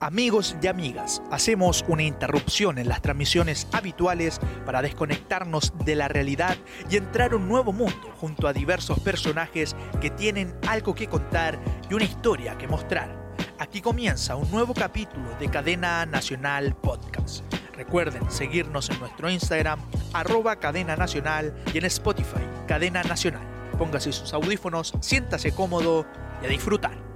[0.00, 6.56] Amigos y amigas, hacemos una interrupción en las transmisiones habituales para desconectarnos de la realidad
[6.90, 11.60] y entrar a un nuevo mundo junto a diversos personajes que tienen algo que contar
[11.88, 13.16] y una historia que mostrar.
[13.60, 17.44] Aquí comienza un nuevo capítulo de Cadena Nacional Podcast.
[17.76, 19.78] Recuerden seguirnos en nuestro Instagram,
[20.14, 23.46] arroba cadena nacional y en Spotify, Cadena Nacional.
[23.78, 26.06] Póngase sus audífonos, siéntase cómodo
[26.42, 27.12] y a disfrutar.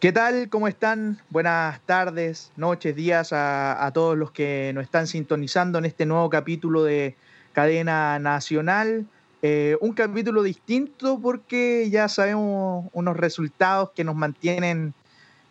[0.00, 0.48] ¿Qué tal?
[0.48, 1.20] ¿Cómo están?
[1.28, 6.84] Buenas tardes, noches, días a, todos los que nos están sintonizando en este nuevo capítulo
[6.84, 7.16] de
[7.52, 9.04] Cadena Nacional.
[9.42, 14.94] Eh, un capítulo distinto porque ya sabemos unos resultados que nos mantienen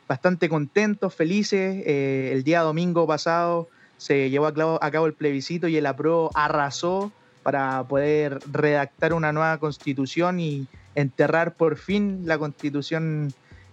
[0.07, 1.83] bastante contentos, felices.
[1.85, 7.11] Eh, el día domingo pasado se llevó a cabo, el plebiscito y el APRO arrasó
[7.43, 13.31] para poder redactar una nueva constitución y enterrar por fin la constitución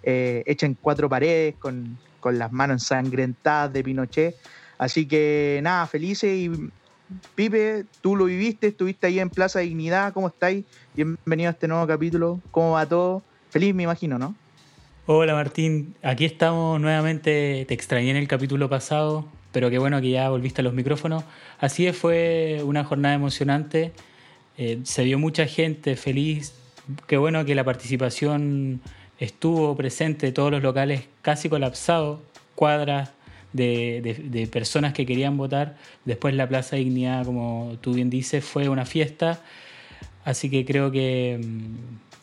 [0.09, 4.37] eh, hecha en cuatro paredes, con, las manos ensangrentadas de Pinochet.
[4.79, 6.51] Así que nada, felices y
[7.37, 10.65] Pipe, tú lo viviste, estuviste ahí en Plaza Dignidad, ¿cómo estáis?
[10.95, 13.23] Bienvenido a este nuevo capítulo, ¿cómo va todo?
[13.51, 14.35] Feliz me imagino, ¿no?
[15.07, 20.11] Hola Martín, aquí estamos nuevamente, te extrañé en el capítulo pasado, pero qué bueno que
[20.11, 21.25] ya volviste a los micrófonos.
[21.61, 23.93] Así es, fue una jornada emocionante,
[24.59, 26.55] eh, se vio mucha gente feliz,
[27.07, 28.81] qué bueno que la participación
[29.19, 32.21] estuvo presente todos los locales casi colapsados,
[32.55, 33.11] cuadras
[33.53, 35.77] de, personas que querían votar.
[36.05, 39.41] Después la Plaza Dignidad, como tú bien dices, fue una fiesta.
[40.25, 41.41] Así que creo que,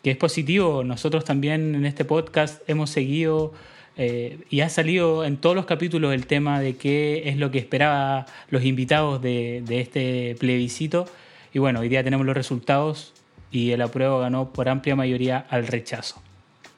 [0.02, 0.84] que es positivo.
[0.84, 3.52] Nosotros también en este podcast hemos seguido
[3.96, 7.58] eh, y ha salido en todos los capítulos el tema de qué es lo que
[7.58, 11.06] esperaban los invitados de, de este plebiscito.
[11.52, 13.12] Y bueno, hoy día tenemos los resultados
[13.50, 16.20] y el apruebo ganó por amplia mayoría al rechazo.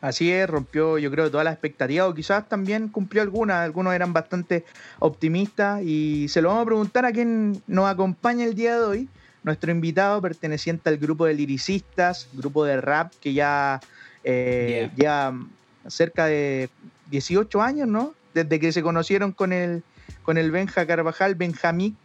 [0.00, 4.12] Así es, rompió yo creo todas las expectativas o quizás también cumplió algunas, algunos eran
[4.12, 4.64] bastante
[4.98, 9.08] optimistas y se lo vamos a preguntar a quien nos acompaña el día de hoy,
[9.42, 13.80] nuestro invitado perteneciente al grupo de liricistas, grupo de rap que ya,
[14.22, 15.32] eh, ya
[15.88, 16.68] cerca de
[17.10, 18.14] 18 años, ¿no?
[18.34, 19.82] Desde que se conocieron con el,
[20.24, 21.96] con el Benja Carvajal, Benjamín,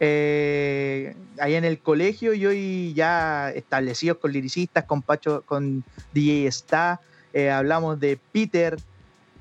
[0.00, 5.82] eh, ahí en el colegio y hoy ya establecidos con liricistas, con Pacho, con
[6.12, 7.00] DJ Está,
[7.32, 8.78] eh, hablamos de Peter.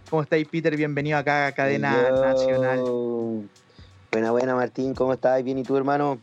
[0.09, 0.75] ¿Cómo estáis, Peter?
[0.75, 2.79] Bienvenido acá a Cadena Nacional.
[4.11, 4.93] Buena, buena, Martín.
[4.93, 5.43] ¿Cómo estás?
[5.43, 6.19] Bien, ¿y tú, hermano?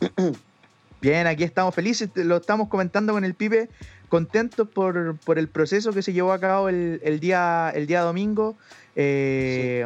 [1.00, 2.10] Bien, aquí estamos felices.
[2.14, 3.68] Lo estamos comentando con el Pipe.
[4.08, 8.56] Contentos por, el proceso que se llevó a cabo el, día, el día domingo.
[8.94, 9.84] Eh,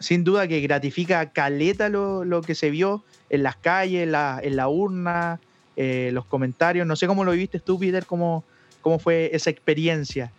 [0.00, 4.10] sin duda que gratifica caleta lo, que se vio en las calles, en
[4.56, 5.40] la, urna,
[5.76, 6.86] eh, los comentarios.
[6.86, 8.44] No sé cómo lo viviste tú, Peter, cómo,
[8.80, 10.32] cómo fue esa experiencia.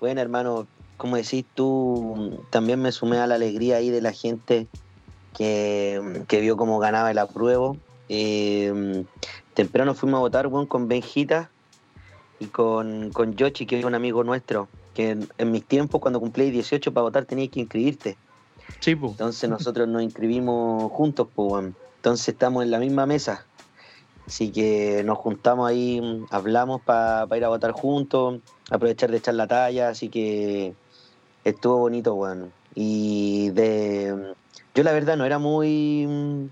[0.00, 4.66] Bueno, hermano, como decís tú, también me sumé a la alegría ahí de la gente
[5.36, 7.76] que, vio cómo ganaba el apruebo.
[8.08, 9.04] Eh,
[9.54, 11.50] temprano fuimos a votar con Benjita
[12.38, 16.50] y con, con Yoshi, que es un amigo nuestro, que en, mis tiempos, cuando cumplí
[16.50, 18.16] 18 para votar, tenías que inscribirte.
[18.80, 19.12] Sí, pues.
[19.12, 21.66] Entonces nosotros nos inscribimos juntos, pues.
[21.96, 23.44] Entonces estamos en la misma mesa.
[24.26, 29.46] Así que nos juntamos ahí, hablamos para ir a votar juntos, aprovechar de echar la
[29.46, 30.74] talla, así que
[31.44, 32.48] estuvo bonito, bueno.
[32.74, 34.34] Y de
[34.74, 36.50] yo la verdad no era muy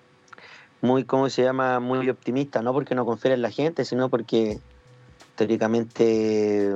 [0.84, 1.81] muy, ¿cómo se llama?
[1.81, 4.60] Muy optimista, no porque no confiera en la gente, sino porque
[5.34, 6.72] teóricamente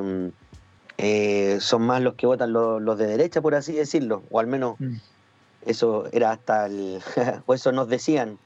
[0.97, 4.81] eh, son más los que votan los, de derecha, por así decirlo, o al menos
[4.81, 4.97] mm.
[5.67, 7.01] eso era hasta el,
[7.47, 8.39] o eso nos decían,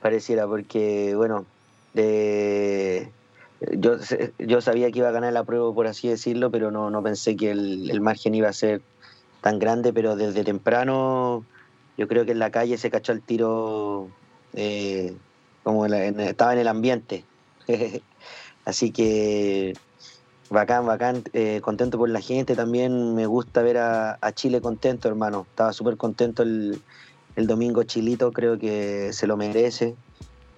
[0.00, 1.44] pareciera, porque bueno,
[1.96, 3.96] yo,
[4.38, 7.36] yo sabía que iba a ganar la prueba, por así decirlo, pero no, no pensé
[7.36, 8.82] que el, margen iba a ser
[9.40, 11.44] tan grande, pero desde temprano
[11.96, 14.08] yo creo que en la calle se cachó el tiro
[14.54, 15.14] eh,
[15.62, 17.24] como estaba en el ambiente.
[18.64, 19.74] Así que
[20.50, 23.14] bacán, bacán, eh, contento por la gente también.
[23.14, 25.46] Me gusta ver a, Chile contento, hermano.
[25.48, 26.80] Estaba súper contento el,
[27.36, 29.94] el domingo Chilito, creo que se lo merece,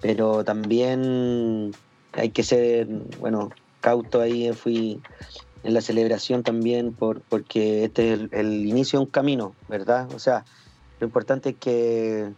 [0.00, 1.72] pero también
[2.12, 2.86] hay que ser,
[3.20, 3.50] bueno,
[3.80, 5.00] cauto ahí, fui
[5.62, 10.08] en la celebración también por, porque este es el, inicio de un camino, ¿verdad?
[10.14, 10.44] O sea,
[11.00, 12.30] lo importante es que,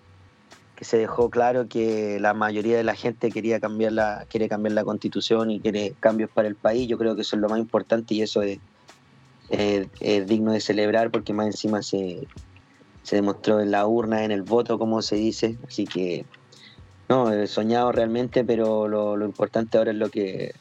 [0.77, 4.73] que, se dejó claro que la mayoría de la gente quería cambiar la, quiere cambiar
[4.73, 6.89] la constitución y quiere cambios para el país.
[6.89, 8.59] Yo creo que eso es lo más importante y eso es,
[9.51, 12.27] es digno de celebrar porque más encima se,
[13.03, 15.59] se demostró en la urna, en el voto, como se dice.
[15.67, 16.25] Así que,
[17.11, 20.55] no, soñado realmente, pero lo, importante ahora es lo que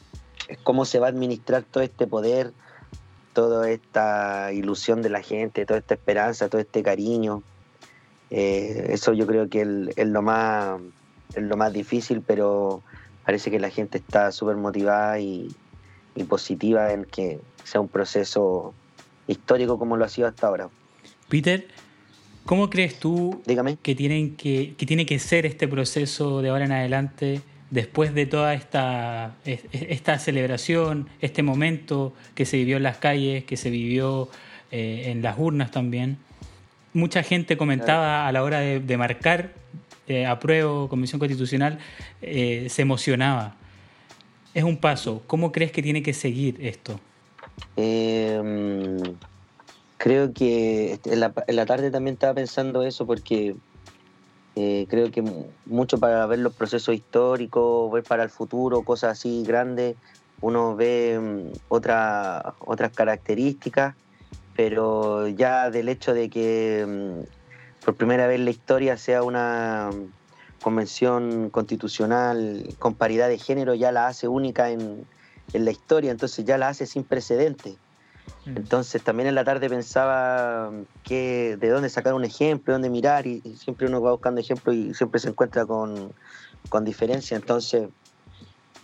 [0.48, 2.52] es cómo se va a administrar todo este poder,
[3.32, 7.44] toda esta ilusión de la gente, toda esta esperanza, todo este cariño.
[8.30, 9.60] Eh, eso yo creo que
[9.96, 10.80] es, lo más,
[11.34, 12.82] es lo más difícil, pero
[13.24, 15.54] parece que la gente está súper motivada y,
[16.16, 18.74] y positiva en que sea un proceso
[19.28, 20.68] histórico como lo ha sido hasta ahora.
[21.28, 21.68] Peter,
[22.44, 23.42] ¿Cómo crees tú
[23.82, 28.54] Que, tienen que, tiene que ser este proceso de ahora en adelante, después de toda
[28.54, 34.28] esta, esta celebración, este momento que se vivió en las calles, que se vivió
[34.72, 36.18] eh, en las urnas también?
[36.92, 39.52] Mucha gente comentaba a la hora de, marcar
[40.08, 41.78] eh, apruebo Comisión Constitucional,
[42.20, 43.54] eh, se emocionaba.
[44.54, 45.22] Es un paso.
[45.28, 46.98] ¿Cómo crees que tiene que seguir esto?
[50.02, 53.54] Creo que este, en la, tarde también estaba pensando eso porque
[54.56, 55.20] eh, creo que
[55.66, 59.96] mucho para ver los procesos históricos, ver para el futuro, cosas así grandes,
[60.40, 63.94] uno ve mm, otra, otras características,
[64.56, 69.90] pero ya del hecho de que mm, por primera vez en la historia sea una
[69.92, 75.06] mm, convención constitucional con paridad de género, ya la hace única en,
[75.52, 77.76] en la historia, entonces ya la hace sin precedentes.
[78.46, 78.56] Mm.
[78.56, 80.70] Entonces también en la tarde pensaba
[81.04, 84.94] que, de dónde sacar un ejemplo, dónde mirar, y, siempre uno va buscando ejemplos y
[84.94, 86.12] siempre se encuentra con,
[86.68, 87.36] con diferencia.
[87.36, 87.88] Entonces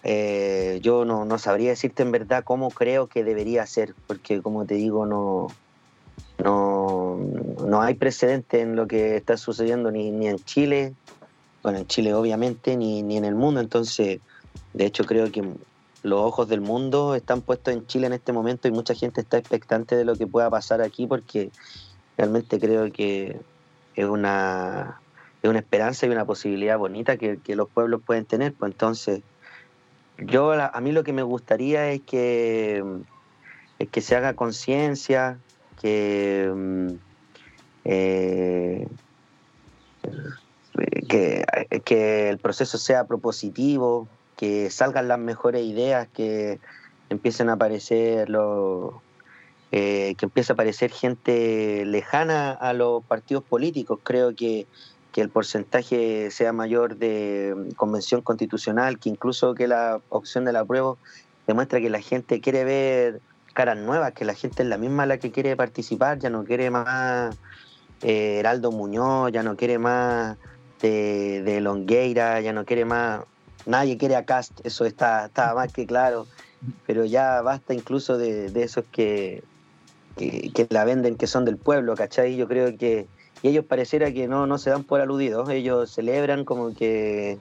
[0.02, 4.64] eh, yo no, no, sabría decirte en verdad cómo creo que debería ser, porque como
[4.64, 5.48] te digo, no,
[6.44, 7.18] no,
[7.66, 10.94] no hay precedente en lo que está sucediendo ni, ni en Chile,
[11.62, 13.60] bueno, en Chile obviamente, ni, ni en el mundo.
[13.60, 14.20] Entonces,
[14.74, 15.42] de hecho creo que
[16.02, 19.38] los ojos del mundo están puestos en Chile en este momento y mucha gente está
[19.38, 21.50] expectante de lo que pueda pasar aquí porque
[22.16, 23.40] realmente creo que
[23.94, 25.00] es una,
[25.42, 28.52] es una esperanza y una posibilidad bonita que, los pueblos pueden tener.
[28.52, 29.22] Pues entonces,
[30.18, 32.84] yo a mí lo que me gustaría es que,
[33.78, 35.38] es que se haga conciencia,
[35.80, 36.88] que, mm,
[37.84, 38.88] eh,
[41.08, 41.44] que,
[41.84, 46.60] que el proceso sea propositivo, que salgan las mejores ideas, que
[47.08, 48.94] empiecen a aparecer los,
[49.72, 53.98] eh, que empiece a aparecer gente lejana a los partidos políticos.
[54.02, 54.66] Creo que,
[55.12, 60.64] que el porcentaje sea mayor de convención constitucional, que incluso que la opción de la
[60.64, 60.94] prueba
[61.46, 63.20] demuestra que la gente quiere ver
[63.54, 66.70] caras nuevas, que la gente es la misma la que quiere participar, ya no quiere
[66.70, 67.34] más
[68.02, 70.36] eh, Heraldo Muñoz, ya no quiere más
[70.82, 73.22] de, de Longueira, ya no quiere más
[73.66, 76.26] Nadie quiere a Cast, eso está, está más que claro,
[76.86, 79.42] pero ya basta incluso de, esos que,
[80.16, 82.36] que, la venden que son del pueblo, ¿cachai?
[82.36, 83.06] Yo creo que
[83.42, 87.38] y ellos pareciera que no, no se dan por aludidos, ellos celebran como que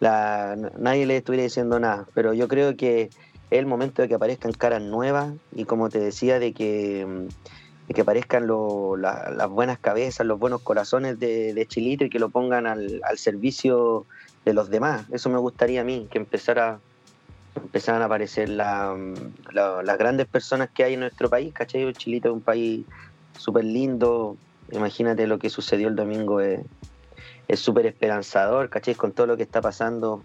[0.00, 3.10] la, nadie les estuviera diciendo nada, pero yo creo que es
[3.50, 7.28] el momento de que aparezcan caras nuevas y como te decía, de que,
[7.92, 13.00] que aparezcan las buenas cabezas, los buenos corazones de, Chilito y que lo pongan al,
[13.04, 14.06] al servicio
[14.44, 15.06] de los demás.
[15.12, 16.78] Eso me gustaría a mí, que empezara,
[17.56, 21.92] empezaran a aparecer las grandes personas que hay en nuestro país, ¿cachai?
[21.94, 22.84] Chilito es un país
[23.38, 24.36] súper lindo,
[24.70, 26.60] imagínate lo que sucedió el domingo, es
[27.54, 28.94] súper esperanzador, ¿cachai?
[28.94, 30.22] Con todo lo que está pasando,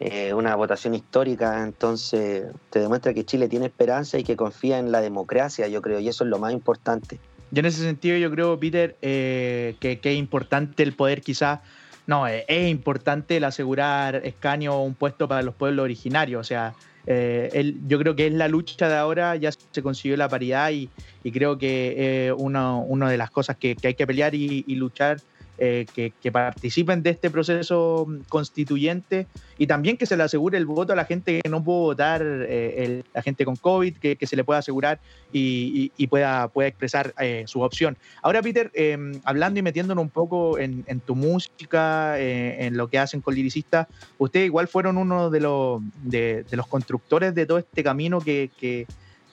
[0.00, 4.92] eh, una votación histórica, entonces te demuestra que Chile tiene esperanza y que confía en
[4.92, 7.18] la democracia, yo creo, y eso es lo más importante.
[7.50, 11.60] Yo en ese sentido yo creo, Peter, eh, que, que, es importante el poder quizás
[12.08, 16.40] no, eh, es importante el asegurar escaño un puesto para los pueblos originarios.
[16.40, 16.74] O sea,
[17.06, 20.88] eh, yo creo que es la lucha de ahora, ya se consiguió la paridad y,
[21.30, 25.18] creo que es una, de las cosas que, hay que pelear y luchar
[25.60, 29.26] eh, que, participen de este proceso constituyente
[29.58, 32.22] y también que se le asegure el voto a la gente que no pudo votar,
[32.24, 35.00] eh, la gente con COVID, que, se le pueda asegurar
[35.32, 37.96] y, pueda, pueda expresar eh, su opción.
[38.22, 43.20] Ahora, Peter, em, hablando y metiéndonos un poco en, tu música, en lo que hacen
[43.20, 43.88] con liricistas,
[44.18, 48.50] ustedes igual fueron uno de los, de, los constructores de todo este camino que,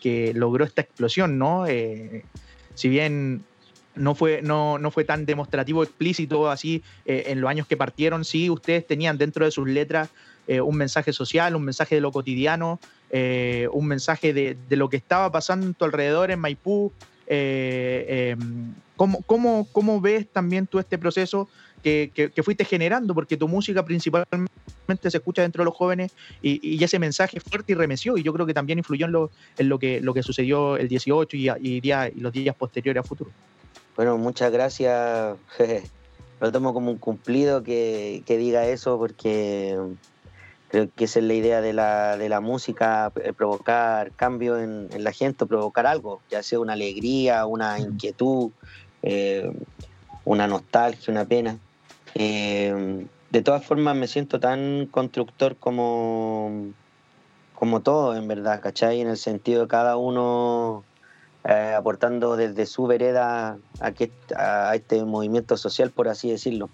[0.01, 1.65] que logró esta explosión, ¿no?
[2.74, 3.44] si bien
[3.95, 8.25] no fue, no, no fue tan demostrativo, explícito así en los años que partieron.
[8.25, 10.09] Sí, ustedes tenían dentro de sus letras
[10.47, 12.79] un mensaje social, un mensaje de lo cotidiano,
[13.11, 16.91] un mensaje de, de, lo que estaba pasando a tu alrededor en Maipú,
[17.27, 21.49] eh, em, ¿cómo, cómo, cómo, ves también tú este proceso
[21.83, 23.13] que, que, fuiste generando?
[23.13, 26.11] Porque tu música principalmente se escucha dentro de los jóvenes
[26.41, 29.69] y, ese mensaje fuerte y remeció y yo creo que también influyó en lo, en
[29.69, 33.07] lo, que, lo que sucedió el 18 y, y, día, y los días posteriores a
[33.07, 33.31] futuro.
[33.95, 35.37] Bueno, muchas gracias.
[36.41, 39.77] Lo tomo como un cumplido que, que diga eso porque
[40.69, 44.89] Creo que esa es la idea de la, de la música, eh, provocar cambio en,
[45.03, 48.51] la gente, provocar algo, ya sea una alegría, una inquietud,
[49.03, 49.51] eh,
[50.25, 51.57] una nostalgia, una pena.
[52.15, 56.73] Eh, de todas formas me siento tan constructor como,
[57.53, 59.01] como todo, en verdad, ¿cachai?
[59.01, 60.83] En el sentido de cada uno
[61.45, 66.69] aportando desde su vereda a, que, a este movimiento social, por así decirlo.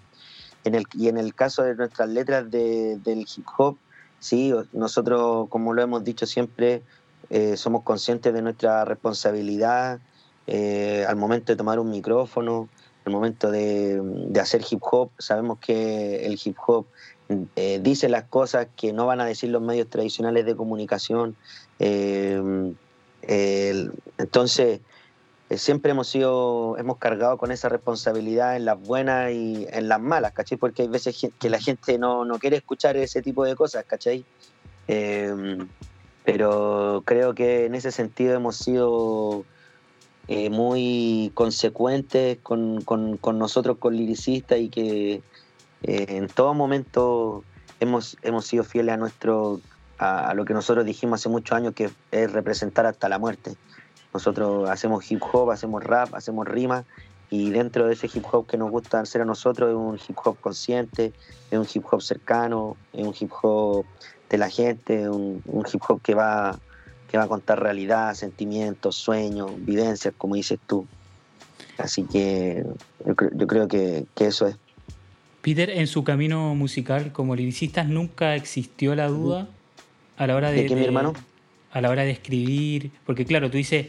[0.94, 3.76] Y en el caso de nuestras letras de, del hip hop,
[4.20, 6.82] sí, nosotros, como lo hemos dicho siempre,
[7.30, 10.00] eh, somos conscientes de nuestra responsabilidad
[10.46, 12.68] eh, al momento de tomar un micrófono,
[13.04, 14.00] al momento de,
[14.40, 15.10] hacer hip hop.
[15.18, 16.86] Sabemos que el hip hop
[17.56, 21.36] eh, dice las cosas que no van a decir los medios tradicionales de comunicación.
[23.22, 24.80] Entonces,
[25.52, 30.00] eh, siempre hemos sido, hemos cargado con esa responsabilidad en las buenas y en las
[30.00, 30.56] malas, ¿cachai?
[30.56, 34.24] Porque hay veces que la gente no, quiere escuchar ese tipo de cosas, ¿cachai?
[34.88, 35.68] Em,
[36.24, 39.44] pero creo que en ese sentido hemos sido
[40.28, 42.82] eh, muy consecuentes con,
[43.34, 45.22] nosotros, con liricistas, y que
[45.82, 47.44] eh, en todo momento
[47.78, 49.60] hemos, hemos sido fieles a nuestro
[49.98, 53.56] a lo que nosotros dijimos hace muchos años que es representar hasta la muerte.
[54.12, 56.84] Nosotros hacemos hip hop, hacemos rap, hacemos rima
[57.30, 60.18] y dentro de ese hip hop que nos gusta hacer a nosotros es un hip
[60.22, 61.12] hop consciente,
[61.50, 63.86] es un hip hop cercano, es un hip hop
[64.28, 66.58] de la gente, un, un hip hop que va,
[67.10, 70.86] que va a contar realidad, sentimientos, sueños, vivencias, como dices tú.
[71.78, 72.66] Así que
[73.06, 74.56] yo, yo creo que, que, eso es.
[75.40, 79.48] Peter, en su camino musical como liricista, ¿nunca existió la duda
[80.22, 81.12] a la hora de...
[81.74, 83.86] A la hora de escribir, porque claro, tú dices,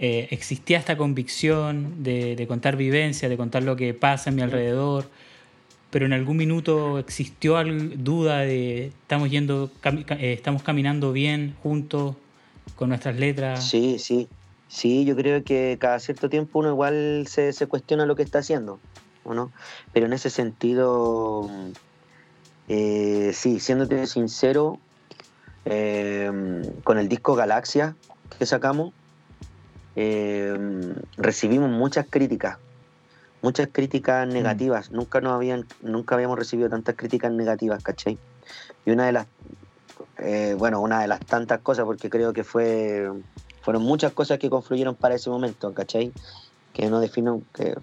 [0.00, 5.06] eh, existía esta convicción de, contar vivencia, de contar lo que pasa en mi alrededor,
[5.90, 12.14] pero en algún minuto existió duda de estamos yendo, eh, estamos caminando bien juntos
[12.76, 13.68] con nuestras letras.
[13.68, 14.28] Sí, sí,
[14.68, 18.38] sí, yo creo que cada cierto tiempo uno igual se, se cuestiona lo que está
[18.38, 18.78] haciendo,
[19.24, 19.50] no?
[19.92, 21.50] Pero en ese sentido,
[22.68, 24.78] eh, sí, siéndote sincero,
[25.70, 27.94] Em, con el disco Galaxia
[28.38, 28.94] que sacamos,
[29.96, 32.56] em, recibimos muchas críticas,
[33.42, 34.32] muchas críticas mm.
[34.32, 34.90] negativas.
[34.92, 38.16] Nunca, nos habían, nunca habíamos recibido tantas críticas negativas, ¿cachai?
[38.86, 39.26] Y una de las,
[40.16, 43.10] eh, bueno, una de las tantas cosas, porque creo que fue,
[43.60, 46.12] fueron muchas cosas que confluyeron para ese momento, ¿cachai?
[46.72, 47.76] Que no defino, que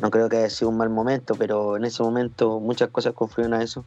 [0.00, 3.60] no creo que haya sido un mal momento, pero en ese momento muchas cosas confluyeron
[3.60, 3.84] a eso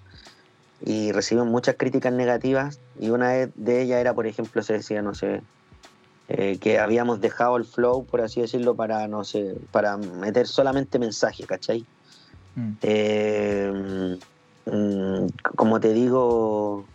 [0.82, 5.14] y recibimos muchas críticas negativas y una de ellas era, por ejemplo, se decía, no
[5.14, 5.42] sé,
[6.28, 11.00] eh, que habíamos dejado el flow, por así decirlo, para, no sé, para meter solamente
[11.00, 11.86] mensajes, ¿cachai?
[12.56, 12.72] Mm.
[12.84, 13.72] Eh,
[14.66, 16.88] mm, como te digo,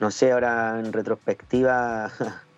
[0.00, 2.10] no sé, ahora en retrospectiva,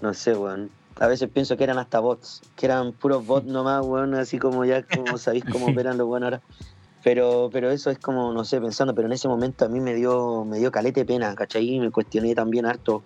[0.00, 0.70] no sé, weón.
[0.96, 4.64] A veces pienso que eran hasta bots, que eran puros bots nomás, weón, así como
[4.64, 6.42] ya, como sabéis cómo operan los buenos ahora.
[7.04, 9.94] Pero, pero eso es como, no sé, pensando, pero en ese momento a mí me
[9.94, 11.74] dio, me dio calete pena, ¿cachai?
[11.74, 13.02] Y me cuestioné también harto,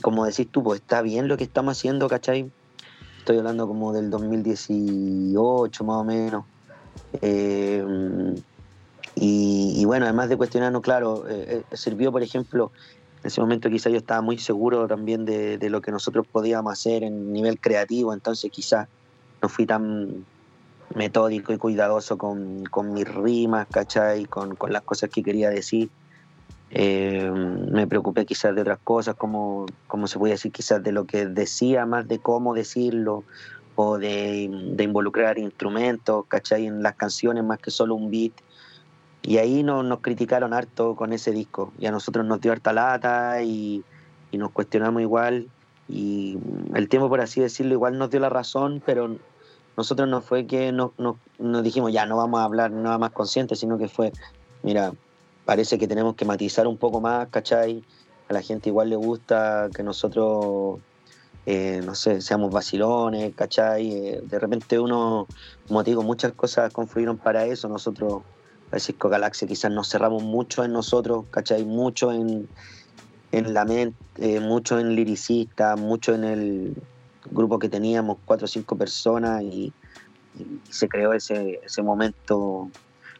[0.00, 2.50] como decís tú, pues está bien lo que estamos haciendo, ¿cachai?
[3.18, 6.46] Estoy hablando como del 2018 más o menos.
[7.20, 7.84] Eh,
[9.16, 12.72] y, bueno, además de cuestionarnos, claro, eh, eh, sirvió, por ejemplo,
[13.22, 16.72] en ese momento quizás yo estaba muy seguro también de, de, lo que nosotros podíamos
[16.72, 18.88] hacer en nivel creativo, entonces quizás
[19.40, 20.24] no fui tan,
[20.94, 24.26] metódico y cuidadoso con, mis rimas, ¿cachai?
[24.26, 25.90] Con, con, las cosas que quería decir.
[26.70, 31.04] Eh, me preocupé quizás de otras cosas, como, como se puede decir, quizás de lo
[31.04, 33.22] que decía, más de cómo decirlo,
[33.76, 36.66] o de, involucrar instrumentos, ¿cachai?
[36.66, 38.32] En las canciones, más que solo un beat.
[39.22, 41.72] Y ahí nos criticaron harto con ese disco.
[41.78, 43.82] Y a nosotros nos dio harta lata y,
[44.30, 45.48] y nos cuestionamos igual.
[45.88, 46.38] Y
[46.74, 49.16] el tiempo, por así decirlo, igual nos dio la razón, pero
[49.76, 50.92] nosotros no fue que nos,
[51.38, 54.12] dijimos, ya no vamos a hablar nada más consciente, sino que fue,
[54.62, 54.92] mira,
[55.44, 57.82] parece que tenemos que matizar un poco más, ¿cachai?
[58.28, 60.80] A la gente igual le gusta que nosotros
[61.46, 63.92] eh, no sé, seamos vacilones, ¿cachai?
[63.92, 65.26] Eh, de repente uno,
[65.68, 67.68] como digo, muchas cosas confluyeron para eso.
[67.68, 68.22] Nosotros,
[68.70, 71.64] Francisco Galaxia, quizás nos cerramos mucho en nosotros, ¿cachai?
[71.64, 72.48] Mucho en,
[73.32, 76.76] en la mente, eh, mucho en liricista, mucho en el
[77.30, 79.72] grupo que teníamos, cuatro o cinco personas, y,
[80.68, 82.68] se creó ese, ese momento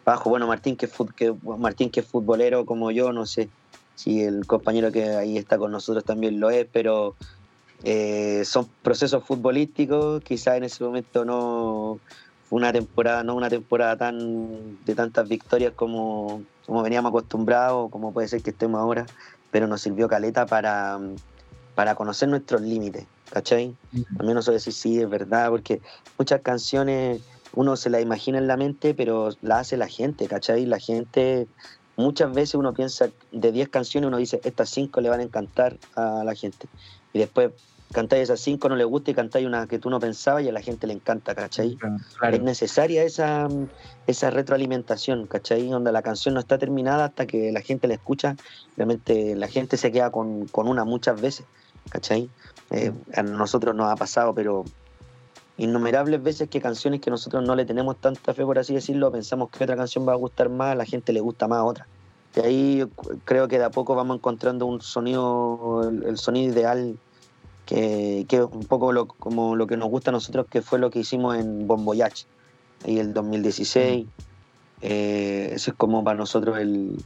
[0.04, 0.30] bajo.
[0.30, 3.48] Bueno, Martín que, que, Martín, que es futbolero como yo, no sé
[3.94, 7.14] si el compañero que ahí está con nosotros también lo es, pero
[7.84, 12.00] eh, son procesos futbolísticos, quizás en ese momento no
[12.48, 18.12] fue una temporada, no una temporada tan de tantas victorias como, como veníamos acostumbrados, como
[18.12, 19.06] puede ser que estemos ahora,
[19.50, 20.98] pero nos sirvió caleta para,
[21.74, 23.74] para conocer nuestros límites, ¿cachai?
[24.18, 25.82] Al menos eso decir sí, es verdad, porque
[26.16, 27.20] muchas canciones
[27.52, 30.66] uno se las imagina en la mente, pero la hace la gente, ¿cachai?
[30.66, 31.48] La gente,
[31.96, 35.76] muchas veces uno piensa de 10 canciones, uno dice, estas 5 le van a encantar
[35.96, 36.68] a la gente.
[37.12, 37.50] Y después
[37.92, 40.52] cantáis esas cinco, no le gusta y cantáis una que tú no pensabas y a
[40.52, 41.78] la gente le encanta, ¿cachai?
[42.30, 43.48] Es necesaria esa,
[44.06, 45.68] esa retroalimentación, ¿cachai?
[45.68, 48.36] Donde la canción no está terminada hasta que la gente la escucha,
[48.76, 51.46] realmente la gente se queda con, una muchas veces,
[51.88, 52.28] ¿cachai?
[52.74, 54.64] Eh, a nosotros nos ha pasado, pero
[55.56, 59.50] innumerables veces que canciones que nosotros no le tenemos tanta fe, por así decirlo, pensamos
[59.50, 61.86] que otra canción va a gustar más, a la gente le gusta más otra.
[62.34, 62.84] Y ahí
[63.24, 66.98] creo que de a poco vamos encontrando un sonido, el sonido ideal
[67.64, 70.90] que, es un poco lo, como lo que nos gusta a nosotros, que fue lo
[70.90, 72.24] que hicimos en Bomboyach,
[72.84, 74.08] ahí el 2016.
[74.82, 76.96] Eh, eso es como para nosotros el,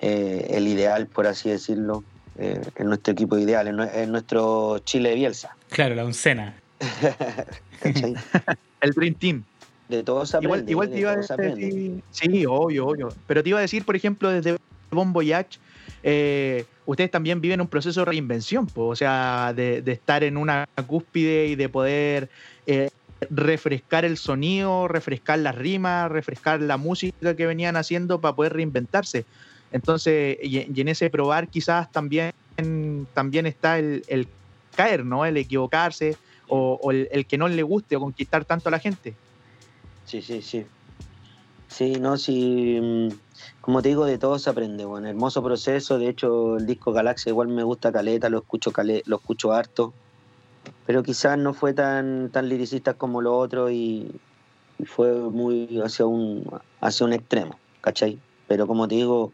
[0.00, 2.02] eh, el ideal, por así decirlo,
[2.40, 5.54] eh, en nuestro equipo ideal, en, nuestro Chile de Bielsa.
[5.68, 6.54] Claro, la oncena.
[7.82, 9.44] el Dream Team.
[9.90, 10.70] De todos aprende.
[10.70, 13.12] Igual, te iba a decir, sí, obvio, obvio.
[13.26, 14.56] Pero te iba a decir, por ejemplo, desde
[14.90, 15.58] Bomboyach,
[16.02, 21.46] eh, ustedes también viven un proceso de reinvención, o sea, de, estar en una cúspide
[21.46, 22.30] y de poder
[22.66, 22.90] eh,
[23.28, 29.26] refrescar el sonido, refrescar las rimas, refrescar la música que venían haciendo para poder reinventarse.
[29.72, 32.32] Entonces, y, en ese probar quizás también,
[33.14, 34.28] también está el,
[34.76, 35.24] caer, ¿no?
[35.24, 36.16] El equivocarse
[36.48, 39.14] o, el, el, que no le guste o conquistar tanto a la gente.
[40.04, 40.66] Sí, sí, sí.
[41.70, 42.78] Sí, no, sí.
[42.82, 43.08] Mm,
[43.60, 45.98] como te digo, de todo se aprende, bueno, hermoso proceso.
[45.98, 48.72] De hecho, el disco Galaxia igual me gusta caleta, lo escucho
[49.06, 49.94] lo escucho harto.
[50.86, 54.20] Pero quizás no fue tan, tan liricista como lo otro y,
[54.84, 56.44] fue muy hacia un,
[56.80, 58.18] hacia un extremo, ¿cachai?
[58.48, 59.32] Pero como te digo,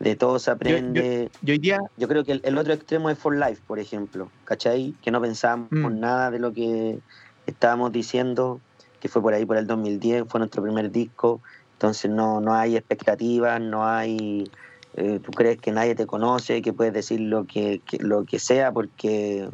[0.00, 1.30] de todo se aprende.
[1.42, 1.78] Yo, día...
[1.96, 4.94] yo creo que el, otro extremo es For Life, por ejemplo, ¿cachai?
[5.02, 6.00] Que no pensábamos mm.
[6.00, 6.98] nada de lo que
[7.46, 8.60] estábamos diciendo,
[8.98, 11.40] que fue por ahí por el 2010, fue nuestro primer disco
[11.80, 14.50] entonces no, no hay expectativas, no hay,
[14.98, 18.70] eh, tú crees que nadie te conoce, que puedes decir lo que, lo que sea
[18.70, 19.48] porque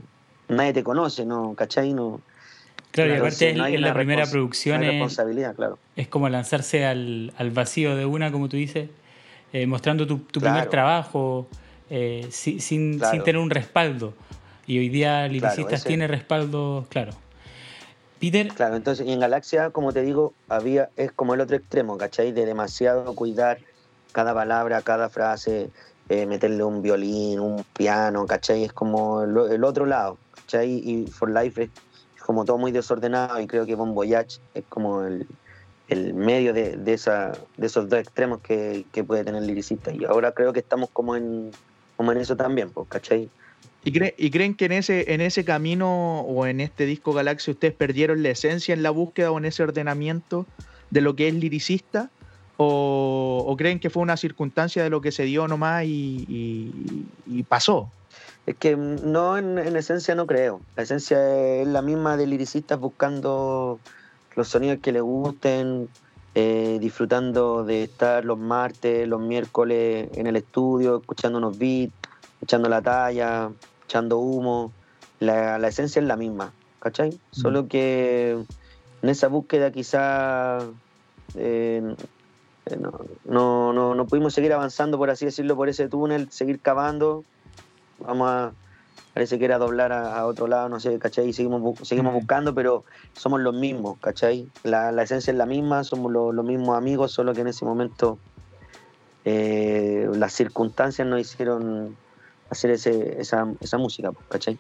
[0.49, 1.55] nadie te conoce, ¿no?
[1.55, 1.93] ¿Cachai?
[1.93, 2.21] No,
[2.91, 5.79] claro, y aparte en la primera producción es, responsabilidad, claro.
[5.95, 8.91] es como lanzarse al, vacío de una, como tú dices,
[9.53, 11.47] eh, mostrando tu, primer trabajo
[11.91, 14.15] eh, sin, sin, tener un respaldo.
[14.67, 17.13] Y hoy día Liricistas tiene respaldo, claro.
[18.19, 18.49] Peter.
[18.49, 22.33] Claro, entonces, y en Galaxia, como te digo, había, es como el otro extremo, ¿cachai?
[22.33, 23.59] De demasiado cuidar
[24.13, 25.71] cada palabra, cada frase,
[26.09, 28.65] eh, meterle un violín, un piano, ¿cachai?
[28.65, 30.71] Es como el, otro lado, ¿cachai?
[30.73, 31.71] Y For Life es,
[32.25, 35.27] como todo muy desordenado y creo que Bon Voyage es como el,
[35.89, 39.93] medio de, esa, de esos dos extremos que, puede tener el liricista.
[39.93, 41.53] Y ahora creo que estamos como en,
[41.97, 43.29] como en eso también, pues, ¿cachai?
[43.85, 48.21] ¿Y, creen que en ese, en ese camino o en este disco Galaxia ustedes perdieron
[48.25, 50.45] la esencia en la búsqueda o en ese ordenamiento
[50.91, 52.11] de lo que es liricista?
[52.57, 57.91] ¿O, creen que fue una circunstancia de lo que se dio nomás y, pasó?
[58.47, 60.61] Es que no, en, esencia no creo.
[60.75, 63.79] La esencia es la misma de liricistas buscando
[64.37, 65.89] los sonidos que les gusten,
[66.35, 71.95] eh, disfrutando de estar los martes, los miércoles en el estudio, escuchando unos beats,
[72.43, 73.51] echando la talla,
[73.87, 74.73] echando humo,
[75.19, 77.11] la, esencia es la misma, ¿cachai?
[77.11, 77.19] Mm.
[77.31, 78.37] Solo que
[79.03, 80.59] en esa búsqueda quizá
[81.35, 81.95] eh,
[82.67, 82.77] eh,
[83.25, 87.25] no, no, no, pudimos seguir avanzando, por así decirlo, por ese túnel, seguir cavando.
[87.99, 88.53] Vamos a,
[89.17, 91.33] parece que era doblar a, otro lado, no sé, ¿cachai?
[91.33, 92.17] Seguimos, seguimos mm.
[92.17, 94.47] buscando, pero somos los mismos, ¿cachai?
[94.63, 98.19] La, esencia es la misma, somos los mismos amigos, solo que en ese momento
[99.25, 101.97] eh, las circunstancias nos hicieron
[102.51, 104.59] hacer ese, esa, esa música, ¿cachai?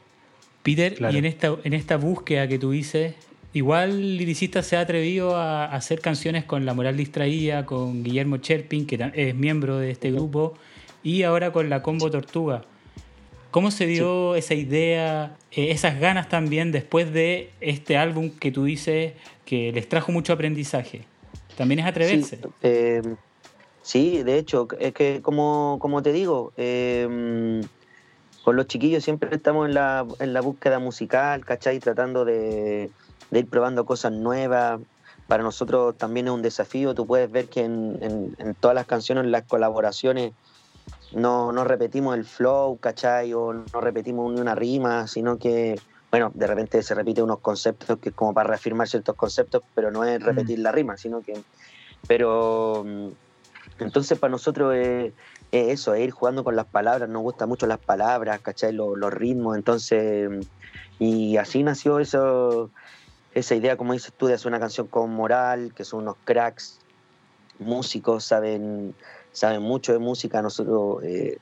[0.62, 3.14] Peter, y en esta, en esta búsqueda que tú dices,
[3.52, 8.86] igual Liricista se ha atrevido a hacer canciones con La Moral Distraída, con Guillermo Cherpin,
[8.86, 10.54] que es miembro de este grupo,
[11.02, 12.64] y ahora con la Combo Tortuga.
[13.56, 18.64] ¿Cómo se dio esa idea, eh, esas ganas también después de este álbum que tú
[18.64, 19.14] dices
[19.46, 21.06] que les trajo mucho aprendizaje?
[21.56, 22.38] También es atreverse.
[23.80, 27.62] Sí, de hecho, es que como, como te digo, eh,
[28.44, 31.78] con los chiquillos siempre estamos en la, en la búsqueda musical, ¿cachai?
[31.78, 32.90] Tratando de,
[33.32, 34.82] ir probando cosas nuevas.
[35.28, 36.94] Para nosotros también es un desafío.
[36.94, 40.34] Tú puedes ver que en, en, todas las canciones, en las colaboraciones,
[41.12, 43.32] no, no, repetimos el flow, ¿cachai?
[43.32, 47.98] O no repetimos ni una rima, sino que, bueno, de repente se repite unos conceptos
[47.98, 50.62] que es como para reafirmar ciertos conceptos, pero no es repetir mm.
[50.62, 51.40] la rima, sino que...
[52.06, 52.84] Pero
[53.78, 55.12] entonces para nosotros es,
[55.52, 58.72] eso, es ir jugando con las palabras, nos gustan mucho las palabras, ¿cachai?
[58.72, 60.46] Los, los ritmos, entonces,
[60.98, 62.70] y así nació eso,
[63.34, 66.78] esa idea, como dices tú, de hacer una canción con moral, que son unos cracks,
[67.58, 68.94] músicos, saben,
[69.36, 71.02] saben mucho de música, nosotros...
[71.04, 71.38] Eh,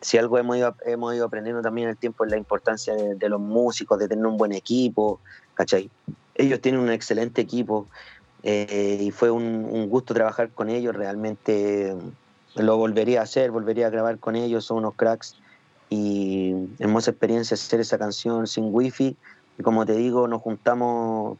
[0.00, 3.28] si algo hemos ido, hemos ido aprendiendo también en el tiempo es la importancia de,
[3.28, 5.18] los músicos, de tener un buen equipo,
[5.54, 5.90] ¿cachai?
[6.36, 7.88] Ellos tienen un excelente equipo,
[8.44, 11.96] eh, y fue un, gusto trabajar con ellos, realmente
[12.54, 15.36] lo volvería a hacer, volvería a grabar con ellos, son unos cracks
[15.90, 19.16] y hermosa experiencia hacer esa canción sin wifi
[19.58, 21.38] y como te digo nos juntamos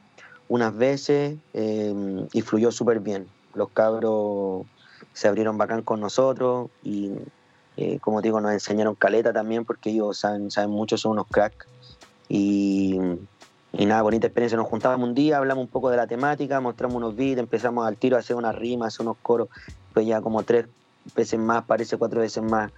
[0.48, 4.66] unas veces eh, y fluyó súper bien, los cabros
[5.18, 7.10] se abrieron bacán con nosotros y
[7.76, 11.26] eh, como te digo nos enseñaron caleta también porque ellos saben, saben mucho, son unos
[11.28, 11.66] cracks
[12.28, 12.98] y
[13.72, 14.56] y nada, bonita experiencia.
[14.56, 17.96] Nos juntábamos un día, hablamos un poco de la temática, mostramos unos beats, empezamos al
[17.96, 19.48] tiro a hacer unas rimas, hacer unos coros.
[19.92, 20.66] Pues ya como tres
[21.14, 22.72] veces más, parece cuatro veces más,